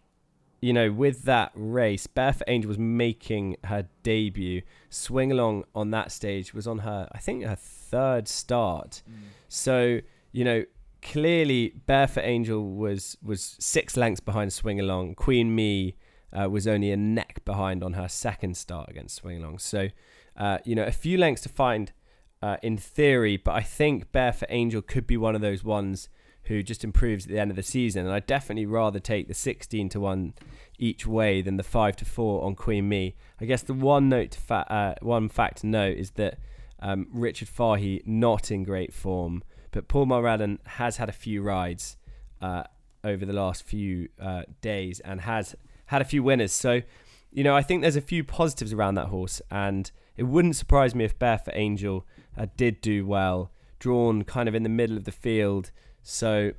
you 0.65 0.73
know, 0.73 0.91
with 0.91 1.25
that 1.25 1.53
race, 1.55 2.07
Barefoot 2.07 2.49
Angel 2.49 2.69
was 2.69 2.79
making 2.79 3.59
her 3.65 3.87
debut. 4.03 4.63
Swing 4.89 5.31
along 5.31 5.65
on 5.75 5.91
that 5.91 6.11
stage 6.11 6.55
was 6.55 6.67
on 6.67 6.79
her, 6.79 7.07
I 7.13 7.19
think, 7.19 7.45
her 7.45 7.55
third 7.55 8.29
start. 8.29 9.03
So, 9.47 10.01
you 10.33 10.43
know, 10.43 10.65
clearly 11.03 11.75
Barefoot 11.85 12.25
Angel 12.25 12.65
was 12.65 13.19
was 13.23 13.57
six 13.61 13.95
lengths 13.95 14.21
behind 14.21 14.55
Swing 14.55 14.81
Along. 14.81 15.15
Queen 15.15 15.55
Me 15.55 15.97
uh, 16.33 16.49
was 16.49 16.67
only 16.67 16.91
a 16.91 16.97
neck 16.97 17.45
behind 17.45 17.85
on 17.85 17.93
her 17.93 18.09
second 18.09 18.57
start 18.57 18.89
against 18.89 19.17
Swing 19.17 19.43
Along. 19.43 19.59
So, 19.59 19.91
uh, 20.35 20.59
you 20.65 20.75
know, 20.75 20.85
a 20.85 20.93
few 20.93 21.19
lengths 21.19 21.43
to 21.43 21.51
find 21.51 21.93
uh, 22.41 22.57
in 22.63 22.79
theory, 22.79 23.37
but 23.37 23.55
I 23.55 23.61
think 23.61 24.13
Barefoot 24.13 24.49
Angel 24.49 24.81
could 24.81 25.07
be 25.07 25.19
one 25.19 25.35
of 25.35 25.43
those 25.43 25.63
ones 25.63 26.09
who 26.47 26.63
just 26.63 26.85
improves 26.85 27.25
at 27.25 27.33
the 27.33 27.39
end 27.39 27.51
of 27.51 27.57
the 27.57 27.63
season. 27.63 28.05
And 28.05 28.15
I'd 28.15 28.27
definitely 28.27 28.67
rather 28.67 29.01
take 29.01 29.29
the 29.29 29.35
16 29.35 29.89
to 29.91 30.01
1 30.01 30.35
each 30.79 31.07
way 31.07 31.41
than 31.43 31.57
the 31.57 31.63
5 31.63 31.97
to 31.97 32.05
4 32.05 32.45
on 32.45 32.55
Queen 32.55 32.89
Me. 32.89 33.15
I 33.41 33.45
guess 33.45 33.63
the 33.63 33.75
one 33.75 34.09
note 34.09 34.35
fa- 34.35 34.71
uh, 34.71 34.95
one 35.01 35.29
fact 35.29 35.59
to 35.59 35.67
note 35.67 35.97
is 35.97 36.13
that 36.13 36.39
um, 36.81 37.07
Richard 37.13 37.49
Fahey 37.49 38.03
not 38.05 38.51
in 38.51 38.63
great 38.63 38.93
form, 38.93 39.43
but 39.71 39.89
Paul 39.89 40.07
Mulrennan 40.07 40.59
has 40.65 40.99
had 40.99 41.09
a 41.09 41.13
few 41.13 41.43
rides 41.43 41.97
uh, 42.43 42.65
over 43.03 43.25
the 43.25 43.33
last 43.33 43.63
few 43.63 44.09
uh, 44.21 44.43
days 44.61 45.01
and 45.01 45.23
has 45.23 45.55
had 45.87 46.03
a 46.03 46.05
few 46.05 46.23
winners. 46.23 46.53
So, 46.53 46.83
you 47.31 47.45
know, 47.45 47.57
I 47.57 47.63
think 47.63 47.83
there's 47.83 47.97
a 47.97 48.01
few 48.01 48.23
positives 48.25 48.73
around 48.73 48.95
that 48.95 49.07
horse, 49.07 49.41
and 49.51 49.91
it 50.17 50.25
wouldn't 50.25 50.57
surprise 50.57 50.95
me 50.95 51.05
if 51.05 51.19
Barefoot 51.19 51.55
Angel 51.55 52.07
uh, 52.37 52.47
did 52.57 52.81
do 52.81 53.07
well, 53.07 53.51
drawn 53.79 54.23
kind 54.23 54.49
of 54.49 54.55
in 54.55 54.63
the 54.63 54.69
middle 54.69 54.97
of 54.97 55.05
the 55.05 55.13
field. 55.13 55.71
So, 56.05 56.53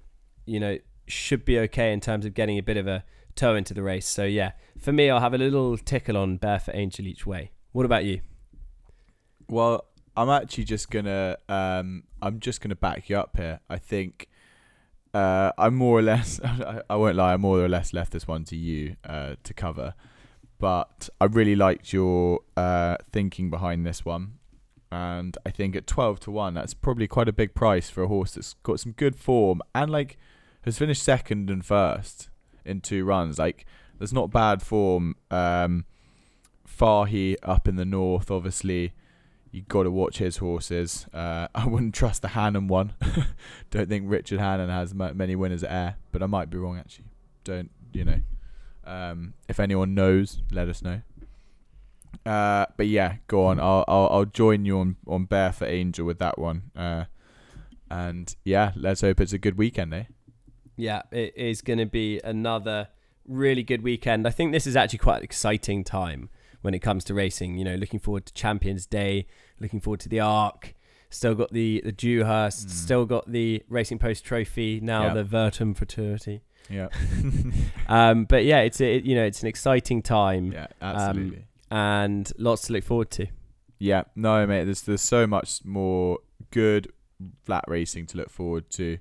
you 0.45 0.59
know, 0.59 0.77
should 1.07 1.45
be 1.45 1.59
okay 1.59 1.93
in 1.93 2.01
terms 2.01 2.25
of 2.25 2.33
getting 2.33 2.57
a 2.57 2.63
bit 2.63 2.77
of 2.77 2.87
a 2.87 3.05
toe 3.35 3.55
into 3.55 3.73
the 3.73 3.83
race. 3.83 4.07
So, 4.07 4.25
yeah, 4.25 4.51
for 4.77 4.91
me, 4.91 5.09
I'll 5.09 5.21
have 5.21 5.33
a 5.33 5.37
little 5.37 5.77
tickle 5.77 6.17
on 6.17 6.37
Barefoot 6.37 6.75
Angel 6.75 7.07
each 7.07 7.25
way. 7.25 7.51
What 7.71 7.85
about 7.85 8.05
you? 8.05 8.21
Well, 9.47 9.85
I'm 10.17 10.29
actually 10.29 10.63
just 10.63 10.89
gonna 10.89 11.37
um 11.49 12.03
I'm 12.21 12.39
just 12.39 12.61
gonna 12.61 12.75
back 12.75 13.09
you 13.09 13.17
up 13.17 13.37
here. 13.37 13.59
I 13.69 13.77
think 13.77 14.27
uh 15.13 15.51
I'm 15.57 15.75
more 15.75 15.99
or 15.99 16.01
less 16.01 16.39
I, 16.43 16.81
I 16.89 16.95
won't 16.95 17.15
lie, 17.15 17.33
I 17.33 17.37
more 17.37 17.59
or 17.59 17.69
less 17.69 17.93
left 17.93 18.11
this 18.11 18.27
one 18.27 18.43
to 18.45 18.55
you 18.55 18.95
uh 19.03 19.35
to 19.43 19.53
cover. 19.53 19.93
But 20.57 21.09
I 21.19 21.25
really 21.25 21.55
liked 21.55 21.93
your 21.93 22.39
uh 22.55 22.97
thinking 23.11 23.49
behind 23.49 23.85
this 23.85 24.05
one. 24.05 24.39
And 24.91 25.37
I 25.45 25.51
think 25.51 25.75
at 25.75 25.87
twelve 25.87 26.19
to 26.21 26.31
one, 26.31 26.53
that's 26.53 26.73
probably 26.73 27.07
quite 27.07 27.27
a 27.27 27.33
big 27.33 27.53
price 27.53 27.89
for 27.89 28.03
a 28.03 28.07
horse 28.07 28.33
that's 28.35 28.53
got 28.63 28.79
some 28.79 28.93
good 28.93 29.15
form 29.15 29.61
and 29.73 29.91
like 29.91 30.17
has 30.61 30.77
finished 30.77 31.03
second 31.03 31.49
and 31.49 31.65
first 31.65 32.29
in 32.63 32.81
two 32.81 33.03
runs. 33.03 33.37
Like 33.37 33.65
there's 33.97 34.13
not 34.13 34.31
bad 34.31 34.61
form. 34.61 35.15
Um 35.31 35.85
Fahey 36.65 37.37
up 37.43 37.67
in 37.67 37.75
the 37.75 37.85
north, 37.85 38.29
obviously 38.31 38.93
you 39.55 39.61
got 39.61 39.83
to 39.83 39.91
watch 39.91 40.17
his 40.17 40.37
horses. 40.37 41.05
Uh, 41.13 41.47
I 41.55 41.65
wouldn't 41.65 41.95
trust 41.95 42.21
the 42.21 42.29
Hannon 42.29 42.67
one. 42.67 42.93
Don't 43.71 43.87
think 43.87 44.03
Richard 44.07 44.39
Hannon 44.39 44.69
has 44.69 44.93
ma- 44.93 45.13
many 45.13 45.35
winners 45.35 45.63
at 45.63 45.71
Ayr, 45.71 45.95
but 46.11 46.21
I 46.21 46.25
might 46.25 46.49
be 46.49 46.57
wrong 46.57 46.77
actually. 46.77 47.05
Don't 47.45 47.71
you 47.93 48.03
know? 48.03 48.19
Um, 48.83 49.33
if 49.47 49.59
anyone 49.59 49.95
knows, 49.95 50.41
let 50.51 50.67
us 50.67 50.81
know. 50.81 51.01
Uh, 52.25 52.65
but 52.77 52.87
yeah, 52.87 53.15
go 53.27 53.45
on. 53.45 53.59
I'll 53.59 53.85
I'll, 53.87 54.07
I'll 54.11 54.25
join 54.25 54.65
you 54.65 54.79
on 54.79 54.95
on 55.07 55.25
Barefoot 55.25 55.69
Angel 55.69 56.05
with 56.05 56.19
that 56.19 56.37
one. 56.37 56.71
Uh, 56.75 57.05
and 57.89 58.35
yeah, 58.43 58.71
let's 58.75 59.01
hope 59.01 59.19
it's 59.21 59.33
a 59.33 59.37
good 59.37 59.57
weekend, 59.57 59.93
eh? 59.93 60.03
Yeah, 60.75 61.03
it 61.11 61.33
is 61.37 61.61
going 61.61 61.79
to 61.79 61.85
be 61.85 62.19
another 62.23 62.89
really 63.27 63.63
good 63.63 63.81
weekend. 63.83 64.27
I 64.27 64.31
think 64.31 64.51
this 64.51 64.67
is 64.67 64.75
actually 64.75 64.99
quite 64.99 65.17
an 65.17 65.23
exciting 65.23 65.83
time 65.83 66.29
when 66.61 66.73
it 66.73 66.79
comes 66.79 67.03
to 67.05 67.13
racing. 67.13 67.57
You 67.57 67.63
know, 67.63 67.75
looking 67.75 67.99
forward 67.99 68.25
to 68.25 68.33
Champions 68.33 68.85
Day, 68.85 69.27
looking 69.59 69.79
forward 69.79 69.99
to 70.01 70.09
the 70.09 70.19
Arc. 70.19 70.73
Still 71.09 71.35
got 71.35 71.53
the 71.53 71.81
the 71.85 71.91
Dewhurst. 71.91 72.67
Mm. 72.67 72.71
Still 72.71 73.05
got 73.05 73.31
the 73.31 73.63
Racing 73.69 73.99
Post 73.99 74.25
Trophy. 74.25 74.79
Now 74.81 75.03
Yeah. 75.07 75.13
the 75.13 75.23
Vertem 75.23 75.75
Fraternity. 75.75 76.41
Yeah. 76.69 76.89
Um, 77.87 78.25
but 78.25 78.45
yeah, 78.45 78.61
it's 78.61 78.81
a, 78.81 78.99
you 78.99 79.13
know 79.15 79.23
it's 79.23 79.43
an 79.43 79.47
exciting 79.47 80.01
time 80.01 80.51
yeah, 80.51 80.65
absolutely. 80.81 81.45
And 81.71 82.31
lots 82.37 82.63
to 82.67 82.73
look 82.73 82.83
forward 82.83 83.11
to. 83.11 83.27
Yeah, 83.79 84.03
no, 84.15 84.45
mate. 84.47 84.65
There's 84.65 84.81
there's 84.81 85.01
so 85.01 85.27
much 85.27 85.63
more 85.65 86.19
good 86.51 86.91
flat 87.43 87.63
racing 87.67 88.05
to 88.07 88.17
look 88.17 88.29
forward 88.29 88.69
to, 88.71 88.97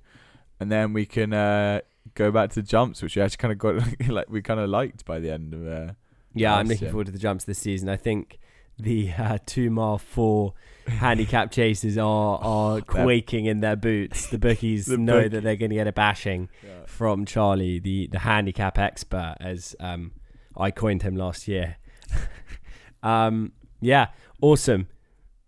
and 0.61 0.71
then 0.71 0.93
we 0.93 1.07
can 1.07 1.33
uh, 1.33 1.81
go 2.15 2.31
back 2.31 2.51
to 2.51 2.63
jumps, 2.63 3.03
which 3.03 3.17
we 3.17 3.23
actually 3.23 3.37
kind 3.39 3.53
of 3.53 3.59
got 3.59 3.75
like 4.09 4.29
we 4.29 4.43
kind 4.43 4.61
of 4.61 4.69
liked 4.69 5.05
by 5.05 5.21
the 5.21 5.31
end 5.31 5.55
of 5.55 5.67
uh, 5.67 5.93
Yeah, 6.35 6.57
I'm 6.57 6.67
looking 6.67 6.85
yeah. 6.87 6.91
forward 6.91 7.07
to 7.07 7.13
the 7.13 7.19
jumps 7.19 7.45
this 7.45 7.59
season. 7.59 7.89
I 7.89 7.97
think 7.97 8.39
the 8.77 9.13
uh, 9.17 9.39
two 9.47 9.71
mile 9.71 9.99
four 9.99 10.55
handicap 10.89 11.53
chasers 11.53 11.97
are 11.97 12.39
are 12.43 12.81
quaking 12.81 13.47
in 13.47 13.61
their 13.61 13.77
boots. 13.77 14.27
The 14.29 14.39
bookies 14.39 14.87
The 14.89 14.99
know 14.99 15.23
book- 15.23 15.33
that 15.33 15.43
they're 15.45 15.57
going 15.57 15.71
to 15.71 15.77
get 15.77 15.87
a 15.87 15.93
bashing 15.93 16.49
Yeah. 16.65 16.71
from 16.87 17.25
Charlie, 17.27 17.79
the 17.79 18.09
the 18.09 18.19
handicap 18.21 18.77
expert, 18.79 19.37
as 19.41 19.77
um, 19.79 20.13
I 20.57 20.73
coined 20.73 21.03
him 21.03 21.15
last 21.15 21.47
year. 21.47 21.77
um, 23.03 23.53
yeah, 23.81 24.09
awesome. 24.41 24.89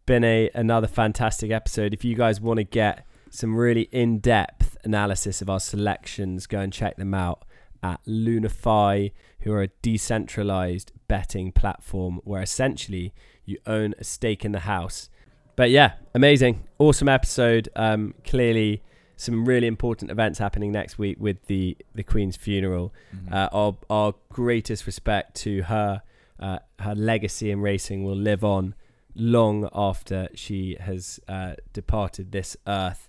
Been 0.07 0.25
a 0.25 0.51
another 0.55 0.87
fantastic 0.87 1.51
episode. 1.51 1.93
If 1.93 2.05
you 2.05 2.15
guys 2.15 2.41
want 2.41 2.59
to 2.59 2.65
get 2.65 3.07
some 3.31 3.57
really 3.57 3.89
in 3.93 4.19
depth 4.21 4.77
analysis 4.85 5.43
of 5.43 5.51
our 5.51 5.61
selections, 5.61 6.47
go 6.47 6.61
and 6.61 6.73
check 6.73 6.97
them 6.97 7.13
out 7.13 7.45
at 7.83 8.01
Lunafy, 8.07 9.13
who 9.41 9.53
are 9.53 9.63
a 9.63 9.69
decentralized 9.83 10.93
betting 11.09 11.53
platform 11.53 12.21
where 12.25 12.43
essentially 12.43 13.13
you 13.45 13.59
own 13.67 13.95
a 13.99 14.05
stake 14.05 14.45
in 14.45 14.53
the 14.53 14.61
house. 14.61 15.09
But 15.57 15.71
yeah, 15.71 15.95
amazing, 16.15 16.65
awesome 16.79 17.09
episode. 17.09 17.69
Um, 17.75 18.15
clearly, 18.25 18.83
some 19.17 19.47
really 19.47 19.67
important 19.67 20.11
events 20.11 20.39
happening 20.39 20.71
next 20.73 20.99
week 20.99 21.17
with 21.19 21.47
the 21.47 21.77
the 21.95 22.03
Queen's 22.03 22.37
funeral. 22.37 22.93
Mhm. 23.15 23.33
Uh, 23.33 23.49
our 23.53 23.77
our 23.89 24.15
greatest 24.29 24.87
respect 24.87 25.35
to 25.37 25.63
her. 25.63 26.03
Uh, 26.39 26.59
her 26.81 26.95
legacy 26.95 27.51
in 27.51 27.61
racing 27.61 28.05
will 28.05 28.17
live 28.17 28.45
on 28.45 28.75
long 29.15 29.69
after 29.75 30.29
she 30.35 30.77
has 30.81 31.19
uh, 31.29 31.55
departed 31.73 32.33
this 32.33 32.57
earth. 32.67 33.09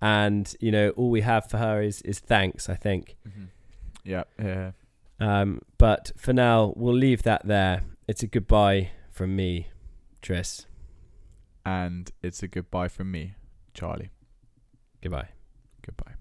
And 0.00 0.54
you 0.60 0.72
know, 0.72 0.90
all 0.90 1.10
we 1.10 1.20
have 1.20 1.48
for 1.50 1.58
her 1.58 1.82
is 1.82 2.02
is 2.02 2.18
thanks. 2.18 2.68
I 2.68 2.74
think. 2.74 3.16
Mhm. 3.28 3.48
Yeah, 4.04 4.24
yeah. 4.38 4.72
Um, 5.20 5.60
but 5.78 6.10
for 6.16 6.32
now, 6.32 6.72
we'll 6.76 6.94
leave 6.96 7.22
that 7.22 7.46
there. 7.46 7.82
It's 8.08 8.22
a 8.24 8.26
goodbye 8.26 8.90
from 9.10 9.36
me, 9.36 9.68
Tris. 10.20 10.66
And 11.64 12.10
it's 12.22 12.42
a 12.42 12.48
goodbye 12.48 12.88
from 12.88 13.12
me, 13.12 13.34
Charlie. 13.74 14.10
Goodbye. 15.00 15.28
Goodbye. 15.86 16.14